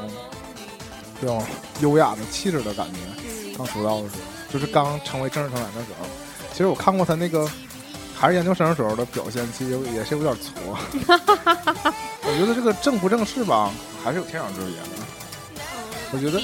[1.21, 1.43] 这种
[1.81, 2.99] 优雅的气质的感觉。
[3.29, 6.07] 嗯刚出道的时候，就是刚成为正式成员的时候，
[6.57, 7.47] 其实我看过他那个
[8.17, 10.55] 还是研究生时候的表现，其实也是有点挫。
[12.25, 13.71] 我觉得这个正不正式吧，
[14.03, 14.89] 还是有天壤之别的。
[16.13, 16.41] 我觉得。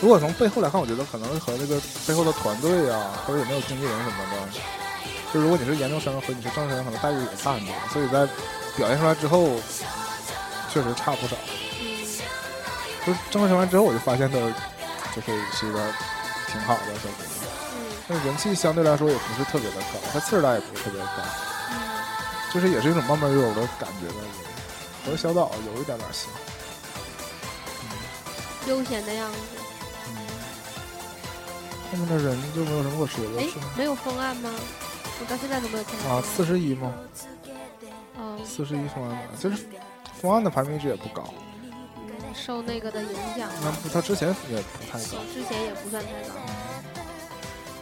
[0.00, 4.48] 如果从背后来看，我觉得可能和这个背后的团队啊，或者有没有经纪人什么的，
[5.32, 8.26] 就如果你是研究生和你是正式生，可能待遇也差很多，所以在
[8.76, 9.50] 表现出来之后，
[10.68, 11.36] 确实差不少。
[11.80, 12.06] 嗯，
[13.06, 14.36] 就是正式生完之后，我就发现他
[15.14, 15.78] 就是是一个
[16.50, 17.37] 挺好的小姑娘，嗯
[18.08, 21.22] 但是人气相对来说也不是特别的高，他次儿大也不是特别高，
[21.70, 21.76] 嗯，
[22.54, 26.30] 就是也是一种慢慢悠悠的感觉在里面，和小岛有一点点像。
[28.66, 29.38] 悠闲的样子。
[30.08, 30.16] 嗯，
[31.92, 33.46] 后面的人就没有什么可说的，哎？，
[33.76, 34.50] 没有封案吗？
[35.20, 36.16] 我到现在都没有看到。
[36.16, 36.94] 啊，四十一吗？
[38.16, 39.66] 哦，四十一封案吗，就是
[40.18, 41.34] 封案的排名一直也不高，
[41.96, 42.02] 嗯，
[42.34, 43.50] 受那个的影响。
[43.62, 45.18] 那不他之前也不太高。
[45.34, 46.34] 之前也不算太高。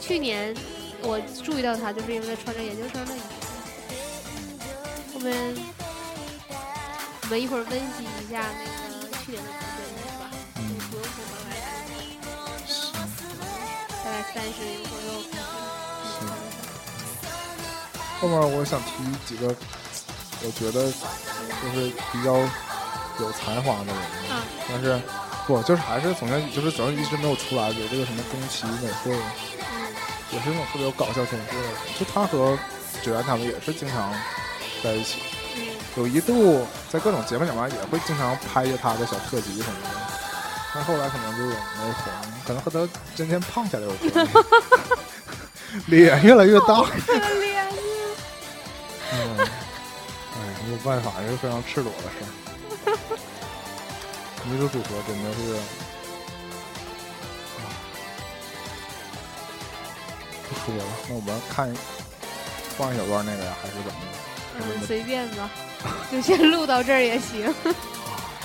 [0.07, 0.55] 去年
[1.03, 3.27] 我注意到他，就是因为他穿着研究生的衣服。
[5.13, 5.35] 后面
[7.23, 8.71] 我们一会儿温习一下那个
[9.19, 10.31] 去年的表现，是吧？
[10.55, 11.67] 就嗯，不用从头来看，
[12.69, 12.95] 是
[14.05, 15.09] 大概三十左右。
[16.07, 16.23] 是。
[18.21, 19.53] 后面我想提几个，
[20.43, 22.39] 我觉得就是比较
[23.19, 23.97] 有才华的人，
[24.31, 25.03] 啊，但是
[25.49, 29.86] 不就是还是从前就是主要一直没有出来，有这个什么宫崎美惠，嗯
[30.33, 32.59] 也是那种特别有搞笑天赋的人，就他和
[33.03, 34.13] 九元他们也是经常
[34.83, 35.21] 在一起。
[35.57, 39.89] 嗯有一度在各种节目里面也会经常拍一些他的小特辑什么的，
[40.75, 42.13] 但后来可能就也没红，
[42.47, 44.33] 可能和他渐渐胖下来有关系，
[45.89, 46.83] 脸越来越大。
[46.83, 47.67] 可怜啊！
[49.11, 49.47] 嗯，哎，
[50.67, 52.29] 没有办法，这是非常赤裸的事儿。
[54.45, 55.57] 女子组合真的是，
[60.49, 61.73] 不说了，那我们看
[62.79, 64.17] 放一小段那个呀，还是怎么的？
[64.59, 65.51] 嗯，随便吧，
[66.11, 67.53] 就先录到这儿也行。
[67.65, 67.73] 那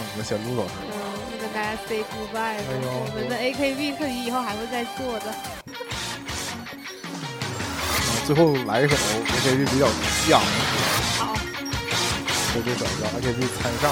[0.01, 0.81] 我们先录到这儿。
[0.91, 0.93] 嗯，
[1.31, 2.63] 就跟大家 say goodbye 吧。
[2.73, 5.31] 我们的 AKB 特辑以后还会再做的。
[5.31, 5.35] 啊
[8.25, 9.87] 最后来一首 AKB 比较
[10.27, 10.39] 像
[11.17, 11.33] 好，
[12.53, 13.91] 的这首叫 AKB 参上，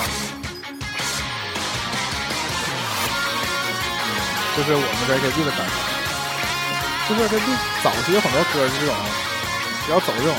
[4.06, 4.08] 嗯，
[4.56, 5.99] 这是我们的 AKB 的版本。
[7.10, 7.42] 就是他就
[7.84, 8.96] 早期有很多歌是这种
[9.86, 10.36] 比较走这种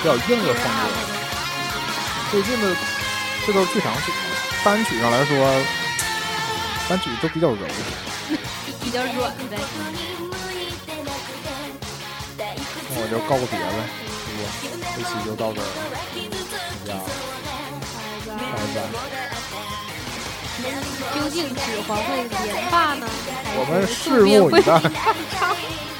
[0.00, 0.82] 比较硬的风格，
[2.30, 2.64] 最近的
[3.44, 4.12] 这都是剧场曲，
[4.62, 5.34] 单曲上来说，
[6.88, 7.66] 单曲都比较柔。
[8.80, 9.58] 比较软呗。
[12.38, 13.64] 那我就告个别呗，
[14.24, 14.44] 是不是？
[14.96, 15.68] 这期就到这儿了，
[16.86, 16.96] 大家
[18.52, 18.82] 拜
[19.32, 19.37] 拜。
[21.14, 23.06] 究竟指环会连霸呢？
[23.44, 24.80] 还我们是渡边会拭目以待。
[25.30, 25.54] 唱？